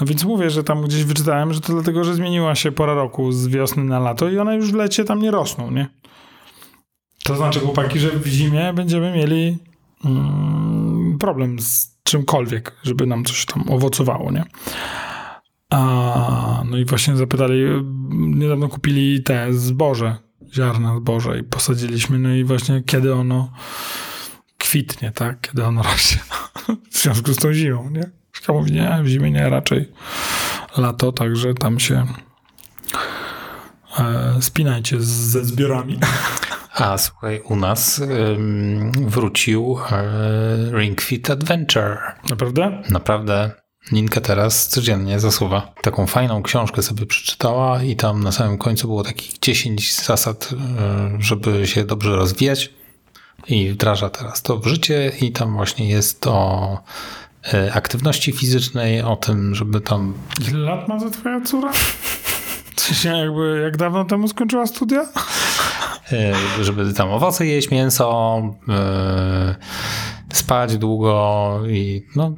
No 0.00 0.06
więc 0.06 0.24
mówię, 0.24 0.50
że 0.50 0.64
tam 0.64 0.82
gdzieś 0.82 1.04
wyczytałem, 1.04 1.52
że 1.52 1.60
to 1.60 1.72
dlatego, 1.72 2.04
że 2.04 2.14
zmieniła 2.14 2.54
się 2.54 2.72
pora 2.72 2.94
roku 2.94 3.32
z 3.32 3.48
wiosny 3.48 3.84
na 3.84 3.98
lato 3.98 4.28
i 4.28 4.38
one 4.38 4.56
już 4.56 4.72
w 4.72 4.74
lecie 4.74 5.04
tam 5.04 5.22
nie 5.22 5.30
rosną, 5.30 5.70
nie? 5.70 5.88
To 7.24 7.36
znaczy, 7.36 7.60
chłopaki, 7.60 7.98
że 7.98 8.10
w 8.10 8.26
zimie 8.26 8.72
będziemy 8.74 9.12
mieli 9.12 9.58
mm, 10.04 11.16
problem 11.18 11.60
z 11.60 11.98
czymkolwiek, 12.02 12.76
żeby 12.82 13.06
nam 13.06 13.24
coś 13.24 13.46
tam 13.46 13.64
owocowało, 13.68 14.32
nie? 14.32 14.44
A, 15.70 16.62
no 16.70 16.78
i 16.78 16.84
właśnie 16.84 17.16
zapytali, 17.16 17.64
niedawno 18.10 18.68
kupili 18.68 19.22
te 19.22 19.52
zboże, 19.52 20.16
ziarna 20.54 20.96
zboże 20.96 21.38
i 21.38 21.42
posadziliśmy, 21.42 22.18
no 22.18 22.34
i 22.34 22.44
właśnie 22.44 22.82
kiedy 22.86 23.14
ono 23.14 23.52
kwitnie, 24.72 25.12
tak? 25.14 25.40
Kiedy 25.40 25.64
ono 25.64 25.82
rośnie. 25.82 26.20
W 26.90 26.98
związku 26.98 27.32
z 27.32 27.36
tą 27.36 27.52
zimą, 27.52 27.90
nie? 27.90 28.10
Ja 28.48 28.54
mówi, 28.54 28.72
nie, 28.72 29.00
w 29.02 29.06
zimie 29.06 29.30
nie, 29.30 29.50
raczej 29.50 29.92
lato, 30.76 31.12
także 31.12 31.54
tam 31.54 31.80
się 31.80 32.06
e, 33.98 34.36
spinajcie 34.40 35.00
z, 35.00 35.06
ze 35.06 35.44
zbiorami. 35.44 35.98
A 36.74 36.98
słuchaj, 36.98 37.40
u 37.40 37.56
nas 37.56 37.98
ym, 37.98 38.92
wrócił 39.08 39.78
y, 40.72 40.78
Ring 40.78 41.00
Fit 41.00 41.30
Adventure. 41.30 41.98
Naprawdę? 42.30 42.82
Naprawdę 42.90 43.50
Ninka 43.92 44.20
teraz 44.20 44.68
codziennie 44.68 45.20
zasuwa. 45.20 45.74
Taką 45.82 46.06
fajną 46.06 46.42
książkę 46.42 46.82
sobie 46.82 47.06
przeczytała 47.06 47.82
i 47.82 47.96
tam 47.96 48.22
na 48.22 48.32
samym 48.32 48.58
końcu 48.58 48.88
było 48.88 49.02
takich 49.02 49.38
10 49.38 49.94
zasad, 50.04 50.52
y, 50.52 50.56
żeby 51.22 51.66
się 51.66 51.84
dobrze 51.84 52.16
rozwijać 52.16 52.81
i 53.48 53.70
wdraża 53.72 54.10
teraz 54.10 54.42
to 54.42 54.58
w 54.58 54.66
życie 54.66 55.12
i 55.20 55.32
tam 55.32 55.56
właśnie 55.56 55.88
jest 55.88 56.26
o 56.26 56.78
y, 57.54 57.72
aktywności 57.72 58.32
fizycznej, 58.32 59.02
o 59.02 59.16
tym, 59.16 59.54
żeby 59.54 59.80
tam... 59.80 60.14
Ile 60.48 60.58
lat 60.58 60.88
ma 60.88 60.98
za 60.98 61.10
twoja 61.10 61.40
córa? 61.40 61.72
Się 62.92 63.08
jakby, 63.08 63.60
jak 63.64 63.76
dawno 63.76 64.04
temu 64.04 64.28
skończyła 64.28 64.66
studia? 64.66 65.06
Y, 66.60 66.64
żeby 66.64 66.92
tam 66.94 67.10
owoce 67.10 67.46
jeść, 67.46 67.70
mięso, 67.70 68.42
y, 70.30 70.36
spać 70.36 70.78
długo 70.78 71.60
i 71.68 72.06
no 72.16 72.32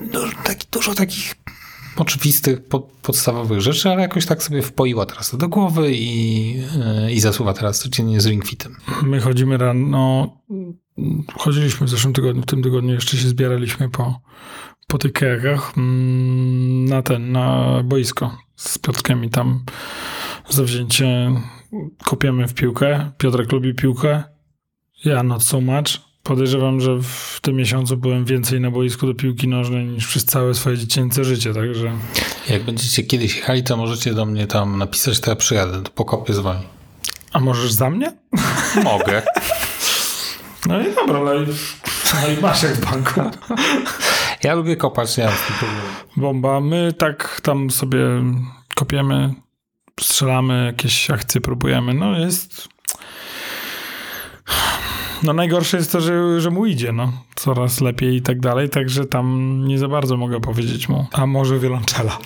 dużo, 0.00 0.32
taki, 0.44 0.66
dużo 0.70 0.94
takich 0.94 1.34
oczywistych, 1.96 2.64
pod, 2.64 2.92
podstawowych 3.02 3.60
rzeczy, 3.60 3.90
ale 3.90 4.02
jakoś 4.02 4.26
tak 4.26 4.42
sobie 4.42 4.62
wpoiła 4.62 5.06
teraz 5.06 5.30
to 5.30 5.36
do 5.36 5.48
głowy 5.48 5.92
i, 5.92 6.56
i 7.10 7.20
zasuwa 7.20 7.52
teraz 7.52 7.78
codziennie 7.78 8.20
z 8.20 8.26
ringfitem. 8.26 8.76
My 9.02 9.20
chodzimy 9.20 9.56
rano, 9.56 10.36
chodziliśmy 11.36 11.86
w 11.86 11.90
zeszłym 11.90 12.12
tygodniu, 12.12 12.42
w 12.42 12.46
tym 12.46 12.62
tygodniu 12.62 12.94
jeszcze 12.94 13.16
się 13.16 13.28
zbieraliśmy 13.28 13.90
po, 13.90 14.20
po 14.86 14.98
tych 14.98 15.12
kajakach 15.12 15.72
mm, 15.76 16.84
na 16.84 17.02
ten, 17.02 17.32
na 17.32 17.80
boisko 17.84 18.36
z 18.56 18.78
Piotrkiem 18.78 19.24
i 19.24 19.30
tam 19.30 19.64
zawzięcie 20.48 21.30
kopiemy 22.04 22.48
w 22.48 22.54
piłkę. 22.54 23.12
Piotrek 23.18 23.52
lubi 23.52 23.74
piłkę, 23.74 24.22
ja 25.04 25.22
not 25.22 25.42
so 25.42 25.60
much. 25.60 26.11
Podejrzewam, 26.22 26.80
że 26.80 26.98
w 27.02 27.38
tym 27.42 27.56
miesiącu 27.56 27.96
byłem 27.96 28.24
więcej 28.24 28.60
na 28.60 28.70
boisku 28.70 29.06
do 29.06 29.14
piłki 29.14 29.48
nożnej 29.48 29.86
niż 29.86 30.06
przez 30.06 30.24
całe 30.24 30.54
swoje 30.54 30.78
dziecięce 30.78 31.24
życie, 31.24 31.54
także... 31.54 31.92
Jak 32.48 32.62
będziecie 32.62 33.02
kiedyś 33.02 33.36
jechali, 33.36 33.62
to 33.62 33.76
możecie 33.76 34.14
do 34.14 34.26
mnie 34.26 34.46
tam 34.46 34.78
napisać, 34.78 35.20
to 35.20 35.30
ja 35.30 35.36
przyjadę, 35.36 35.82
to 35.82 35.90
pokopię 35.90 36.34
z 36.34 36.38
wami. 36.38 36.62
A 37.32 37.40
możesz 37.40 37.72
za 37.72 37.90
mnie? 37.90 38.12
Mogę. 38.84 39.22
No 40.66 40.80
i 40.80 40.94
dobra, 40.94 41.20
no 41.24 41.34
i, 41.34 41.46
no 42.14 42.28
i 42.38 42.40
masz 42.40 42.62
jak 42.62 42.72
w 42.72 42.90
banku. 42.90 43.20
Ja 44.42 44.54
lubię 44.54 44.76
kopać, 44.76 45.16
nie 45.16 45.24
mam 45.24 45.34
z 45.34 45.46
tym 45.46 45.56
problemu. 45.56 45.88
Bomba. 46.16 46.60
My 46.60 46.92
tak 46.92 47.40
tam 47.42 47.70
sobie 47.70 47.98
kopiemy, 48.74 49.34
strzelamy, 50.00 50.66
jakieś 50.66 51.10
akcje 51.10 51.40
próbujemy. 51.40 51.94
No 51.94 52.18
jest... 52.18 52.68
No 55.22 55.32
najgorsze 55.32 55.76
jest 55.76 55.92
to, 55.92 56.00
że, 56.00 56.40
że 56.40 56.50
mu 56.50 56.66
idzie, 56.66 56.92
no. 56.92 57.12
Coraz 57.34 57.80
lepiej 57.80 58.16
i 58.16 58.22
tak 58.22 58.40
dalej, 58.40 58.68
także 58.68 59.04
tam 59.04 59.58
nie 59.66 59.78
za 59.78 59.88
bardzo 59.88 60.16
mogę 60.16 60.40
powiedzieć 60.40 60.88
mu. 60.88 61.06
A 61.12 61.26
może 61.26 61.58
wiolonczela. 61.58 62.18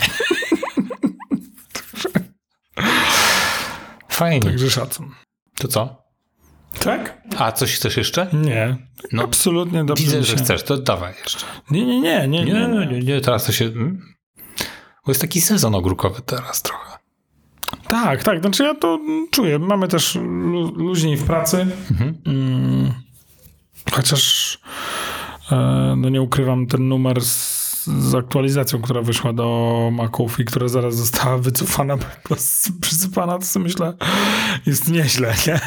Fajnie. 4.09 4.40
Także 4.40 4.70
szacun. 4.70 5.11
To 5.59 5.68
co? 5.68 6.02
Tak? 6.80 7.22
A 7.38 7.52
coś 7.52 7.74
chcesz 7.74 7.96
jeszcze? 7.96 8.26
Nie. 8.32 8.76
No, 9.12 9.22
Absolutnie 9.22 9.85
dobrze 9.85 10.04
Widzę, 10.04 10.22
że 10.22 10.37
chcesz, 10.37 10.62
to 10.62 10.76
dawaj 10.78 11.14
jeszcze. 11.24 11.46
Nie, 11.70 11.87
nie, 11.87 12.00
nie, 12.00 12.28
nie, 12.28 12.44
Nie, 12.44 12.52
nie. 12.52 12.68
nie, 12.68 12.87
nie, 12.87 13.00
nie 13.00 13.20
teraz 13.20 13.44
to 13.44 13.52
się... 13.52 13.64
mm. 13.64 14.14
Bo 15.06 15.11
jest 15.11 15.20
taki 15.20 15.40
sezon 15.40 15.74
ogórkowy 15.74 16.22
teraz 16.26 16.62
trochę. 16.62 16.95
Tak, 17.88 18.22
tak, 18.24 18.40
znaczy 18.40 18.62
ja 18.64 18.74
to 18.74 18.98
czuję. 19.31 19.59
Mamy 19.59 19.88
też 19.88 20.14
lu- 20.22 20.72
luźniej 20.76 21.16
w 21.16 21.24
pracy. 21.24 21.66
Mm, 22.26 22.92
chociaż 23.92 24.59
e, 25.52 25.94
no 25.96 26.09
nie 26.09 26.22
ukrywam, 26.22 26.66
ten 26.66 26.88
numer 26.88 27.20
z, 27.24 27.85
z 27.87 28.14
aktualizacją, 28.14 28.83
która 28.83 29.02
wyszła 29.02 29.33
do 29.33 29.88
Maców 29.92 30.40
i 30.40 30.44
która 30.44 30.68
zaraz 30.68 30.96
została 30.96 31.38
wycofana, 31.38 31.96
przysypana, 32.81 33.38
to 33.38 33.44
sobie 33.44 33.64
myślę, 33.64 33.92
jest 34.66 34.90
nieźle, 34.90 35.35
nie? 35.46 35.61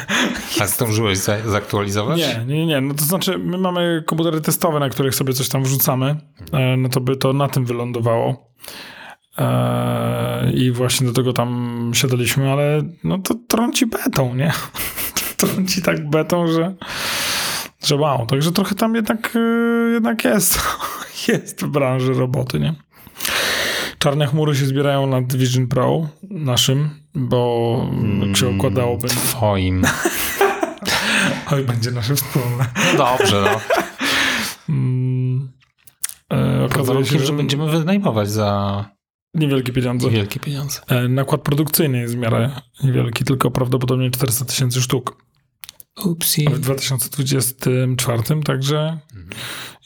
A 0.60 0.66
zdążyłeś 0.66 1.18
za, 1.18 1.48
zaktualizować? 1.50 2.18
Nie, 2.18 2.44
nie, 2.46 2.66
nie. 2.66 2.80
No 2.80 2.94
to 2.94 3.04
znaczy, 3.04 3.38
my 3.38 3.58
mamy 3.58 4.02
komputery 4.06 4.40
testowe, 4.40 4.80
na 4.80 4.88
których 4.88 5.14
sobie 5.14 5.32
coś 5.32 5.48
tam 5.48 5.62
wrzucamy. 5.64 6.16
E, 6.52 6.76
No 6.76 6.88
to 6.88 7.00
by 7.00 7.16
to 7.16 7.32
na 7.32 7.48
tym 7.48 7.64
wylądowało. 7.64 8.50
E, 9.40 10.52
I 10.54 10.70
właśnie 10.70 11.06
do 11.06 11.12
tego 11.12 11.32
tam 11.32 11.90
siadaliśmy, 11.94 12.52
ale 12.52 12.82
no 13.04 13.18
to 13.18 13.34
trąci 13.48 13.86
betą, 13.86 14.34
nie? 14.34 14.52
trąci 15.36 15.82
tak 15.82 16.10
betą, 16.10 16.46
że, 16.46 16.74
że 17.84 17.96
wow. 17.96 18.26
Także 18.26 18.52
trochę 18.52 18.74
tam 18.74 18.94
jednak, 18.94 19.36
e, 19.36 19.90
jednak 19.90 20.24
jest, 20.24 20.60
jest 21.28 21.64
w 21.64 21.68
branży 21.68 22.14
roboty, 22.14 22.60
nie? 22.60 22.74
Czarne 23.98 24.26
chmury 24.26 24.56
się 24.56 24.66
zbierają 24.66 25.06
nad 25.06 25.36
Vision 25.36 25.66
Pro 25.66 26.08
naszym, 26.30 26.90
bo 27.14 27.90
jak 28.26 28.36
się 28.36 28.48
układałoby... 28.48 29.08
Twoim. 29.08 29.82
Oj, 31.52 31.64
będzie 31.64 31.90
nasze 31.90 32.14
wspólne. 32.16 32.66
No 32.76 32.98
dobrze, 32.98 33.42
no. 33.42 33.60
Mm, 34.68 35.52
e, 36.32 36.64
okazuje 36.64 37.04
się, 37.04 37.18
że 37.18 37.32
będziemy 37.32 37.70
wynajmować 37.70 38.30
za 38.30 38.84
niewielkie 39.34 39.72
pieniądze. 39.72 40.10
wielkie 40.10 40.40
pieniądze. 40.40 40.80
E, 40.88 41.08
nakład 41.08 41.42
produkcyjny 41.42 41.98
jest 41.98 42.14
w 42.14 42.18
miarę 42.18 42.50
niewielki, 42.84 43.24
tylko 43.24 43.50
prawdopodobnie 43.50 44.10
400 44.10 44.44
tysięcy 44.44 44.82
sztuk 44.82 45.24
Upsi. 46.04 46.48
w 46.48 46.58
2024, 46.58 48.22
także 48.44 48.98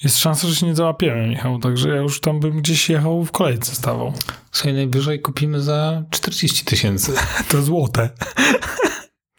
jest 0.03 0.19
szansa, 0.19 0.49
że 0.49 0.55
się 0.55 0.67
nie 0.67 0.75
załapiemy, 0.75 1.29
Michał, 1.29 1.59
także 1.59 1.89
ja 1.89 1.97
już 1.97 2.21
tam 2.21 2.41
bym 2.41 2.63
gdzieś 2.63 2.89
jechał 2.91 3.25
w 3.25 3.33
kolejce 3.33 3.75
stawał. 3.75 4.13
Sobie 4.53 4.75
najwyżej 4.75 5.21
kupimy 5.21 5.61
za 5.61 6.03
40 6.11 6.65
tysięcy. 6.65 7.13
To 7.49 7.63
złote. 7.63 8.11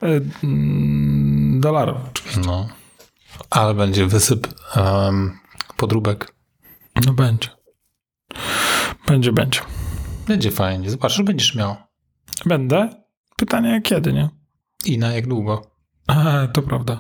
E, 0.01 0.21
mm, 0.43 1.61
dolarów 1.61 1.97
oczywiście. 2.11 2.41
No. 2.45 2.67
Ale 3.49 3.73
będzie 3.73 4.07
wysyp 4.07 4.47
um, 4.75 5.39
podróbek. 5.77 6.35
No 7.05 7.13
będzie. 7.13 7.49
Będzie, 9.07 9.31
będzie. 9.31 9.61
Będzie 10.27 10.51
fajnie. 10.51 10.89
Zobaczysz, 10.89 11.23
będziesz 11.23 11.55
miał. 11.55 11.75
Będę. 12.45 12.89
Pytanie 13.37 13.81
kiedy, 13.81 14.13
nie? 14.13 14.29
I 14.85 14.97
na 14.97 15.13
jak 15.13 15.27
długo? 15.27 15.61
A, 16.07 16.47
to 16.53 16.61
prawda. 16.61 16.99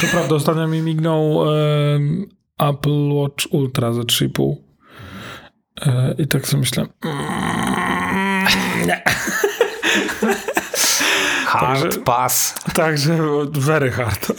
To 0.00 0.06
prawda, 0.10 0.34
ostatnio 0.34 0.68
mi 0.68 0.80
mignął 0.82 1.42
em, 1.54 2.26
Apple 2.58 3.08
Watch 3.12 3.44
Ultra 3.50 3.92
za 3.92 4.00
3,5. 4.02 4.54
E, 5.86 6.14
I 6.18 6.26
tak 6.26 6.46
sobie 6.48 6.60
myślę. 6.60 6.86
mm, 7.04 8.46
Nie. 8.86 9.02
Hard 11.46 11.82
Także- 11.82 11.98
pass. 12.00 12.54
Także 12.74 13.18
very 13.52 13.90
hard. 13.90 14.32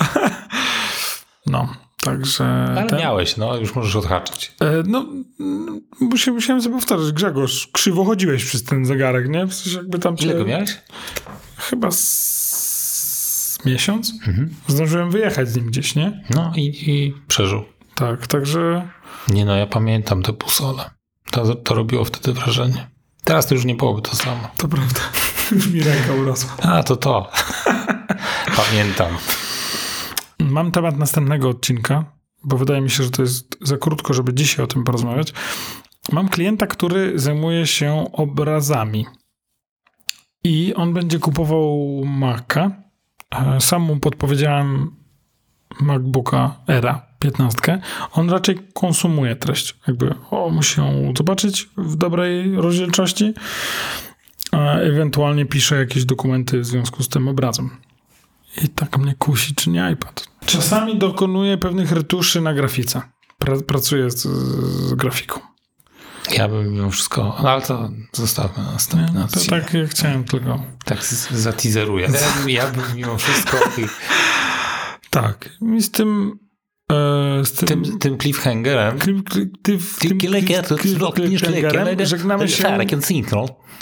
No, 1.46 1.68
także. 2.04 2.44
Ale 2.78 2.88
ten- 2.88 3.00
miałeś, 3.00 3.38
no. 3.38 3.58
Już 3.58 3.76
możesz 3.76 3.96
odhaczyć. 3.96 4.54
E, 4.62 4.66
No, 4.86 5.06
mm, 6.02 6.12
musi- 6.14 6.32
musiałem 6.32 6.62
sobie 6.62 6.76
powtarzać. 6.76 7.12
Grzegorz, 7.12 7.70
krzywo 7.72 8.06
chodziłeś 8.06 8.46
przez 8.46 8.64
ten 8.64 8.86
zegarek, 8.86 9.30
nie? 9.30 9.46
W 9.46 9.54
sensie 9.54 9.78
jakby 9.78 10.00
tam 10.00 10.18
cię... 10.18 10.26
Ile 10.26 10.36
go 10.36 10.46
miałeś? 10.46 10.78
Chyba 11.58 11.92
z 11.92 13.58
miesiąc. 13.66 14.14
Zdążyłem 14.68 15.12
wyjechać 15.12 15.50
z 15.50 15.56
nim 15.56 15.66
gdzieś, 15.66 15.96
nie? 15.96 16.24
No 16.30 16.54
i, 16.56 16.89
i 16.92 17.14
przeżył. 17.28 17.64
Tak, 17.96 18.28
także... 18.28 18.88
Nie 19.28 19.46
no, 19.46 19.56
ja 19.56 19.68
pamiętam 19.68 20.24
te 20.24 20.34
pusole. 20.34 20.89
To, 21.32 21.56
to 21.56 21.76
robiło 21.76 22.06
wtedy 22.06 22.34
wrażenie. 22.39 22.88
Teraz 23.24 23.48
to 23.48 23.56
już 23.56 23.66
nie 23.66 23.76
byłoby 23.76 24.02
to 24.02 24.16
samo. 24.16 24.48
To 24.58 24.68
prawda. 24.68 25.00
Już 25.52 25.68
mi 25.74 25.84
ręka 25.84 26.14
urosła. 26.14 26.52
A, 26.62 26.84
to 26.84 26.96
to. 26.96 27.32
Pamiętam. 28.70 29.18
Mam 30.39 30.72
temat 30.72 30.98
następnego 30.98 31.50
odcinka. 31.50 32.06
Bo 32.44 32.58
wydaje 32.58 32.82
mi 32.82 32.89
się, 32.89 33.04
że 33.04 33.12
to 33.12 33.22
jest 33.22 33.58
za 33.62 33.78
krótko, 33.78 34.14
żeby 34.14 34.34
dzisiaj 34.34 34.66
o 34.66 34.68
tym 34.68 34.84
porozmawiać. 34.84 35.34
Mam 36.12 36.30
klienta, 36.30 36.68
który 36.68 37.20
zajmuje 37.20 37.68
się 37.68 38.06
obrazami. 38.14 39.06
I 40.44 40.74
on 40.76 40.94
będzie 40.94 41.20
kupował 41.20 42.02
Maca. 42.06 42.72
E, 43.32 43.62
Sam 43.62 43.82
mu 43.82 44.00
podpowiedziałem 44.00 44.96
MacBooka 45.82 46.56
Era 46.68 47.06
15. 47.20 47.82
On 48.12 48.30
raczej 48.30 48.60
konsumuje 48.74 49.36
treść. 49.36 49.78
Jakby 49.88 50.16
o, 50.32 50.50
musi 50.50 50.80
ją 50.80 51.14
zobaczyć 51.18 51.70
w 51.78 51.96
dobrej 51.96 52.56
rozdzielczości. 52.56 53.34
A 54.52 54.76
ewentualnie 54.76 55.46
pisze 55.46 55.76
jakieś 55.76 56.06
dokumenty 56.06 56.60
w 56.60 56.66
związku 56.66 57.04
z 57.04 57.10
tym 57.10 57.28
obrazem. 57.28 57.70
I 58.64 58.70
tak 58.70 58.98
mnie 58.98 59.16
kusi, 59.20 59.56
czy 59.56 59.70
nie 59.70 59.92
iPad. 59.94 60.31
Czasami 60.52 60.97
dokonuję 60.97 61.58
pewnych 61.58 61.91
retuszy 61.91 62.41
na 62.41 62.54
grafice. 62.54 63.02
Pra, 63.39 63.56
pracuję 63.68 64.12
z, 64.12 64.22
z 64.22 64.93
grafiką. 64.93 65.39
Ja 66.32 66.47
bym 66.47 66.74
mimo 66.74 66.89
wszystko, 66.91 67.36
no 67.43 67.49
ale 67.49 67.62
to 67.62 67.89
zostawmy 68.14 68.64
na 68.64 68.72
następny 68.72 69.20
To 69.20 69.24
odcinek. 69.26 69.64
tak 69.66 69.74
jak 69.74 69.89
chciałem 69.89 70.24
tylko. 70.24 70.64
Tak 70.86 71.04
z- 71.06 71.32
zateaseruję. 71.32 72.10
Ja 72.47 72.72
bym 72.72 72.84
mimo 72.95 73.18
wszystko 73.18 73.58
i 73.78 73.86
Tak. 75.10 75.49
I 75.78 75.82
z 75.82 75.91
tym... 75.91 76.39
E, 76.91 77.45
z 77.45 77.52
tym, 77.54 77.68
tym, 77.68 77.99
tym 77.99 78.18
cliffhangerem 78.18 78.99
cliffhangerem 81.39 82.06
żegnamy 82.06 82.47
się, 82.47 82.64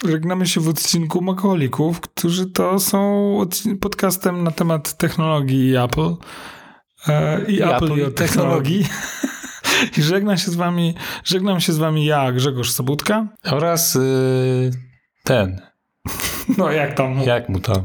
żegnamy 0.07 0.47
się 0.47 0.61
w 0.61 0.67
odcinku 0.67 1.21
Makolików, 1.21 2.01
którzy 2.01 2.45
to 2.45 2.79
są 2.79 3.39
podcastem 3.81 4.43
na 4.43 4.51
temat 4.51 4.97
technologii 4.97 5.75
Apple. 5.75 6.15
E, 7.07 7.41
I, 7.47 7.55
I 7.55 7.61
Apple, 7.61 7.75
Apple 7.75 7.97
i 7.97 8.03
o 8.03 8.11
technologii. 8.11 8.87
I 9.97 10.01
żegnam 10.01 10.37
się 10.37 10.51
z 10.51 10.55
wami, 10.55 10.95
żegnam 11.23 11.59
się 11.59 11.73
z 11.73 11.77
wami 11.77 12.05
ja, 12.05 12.31
Grzegorz 12.31 12.71
Sobutka. 12.71 13.27
oraz 13.43 13.95
y, 13.95 14.71
ten, 15.23 15.61
No 16.57 16.71
jak 16.71 16.93
tam? 16.93 17.19
jak 17.21 17.49
mu 17.49 17.59
tam, 17.59 17.83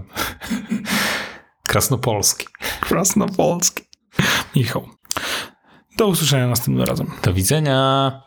Krasnopolski. 1.67 2.47
Krasnopolski. 2.81 3.83
Michał. 4.57 4.89
Do 5.97 6.07
usłyszenia 6.07 6.47
następnym 6.47 6.87
razem. 6.87 7.11
Do 7.23 7.33
widzenia. 7.33 8.23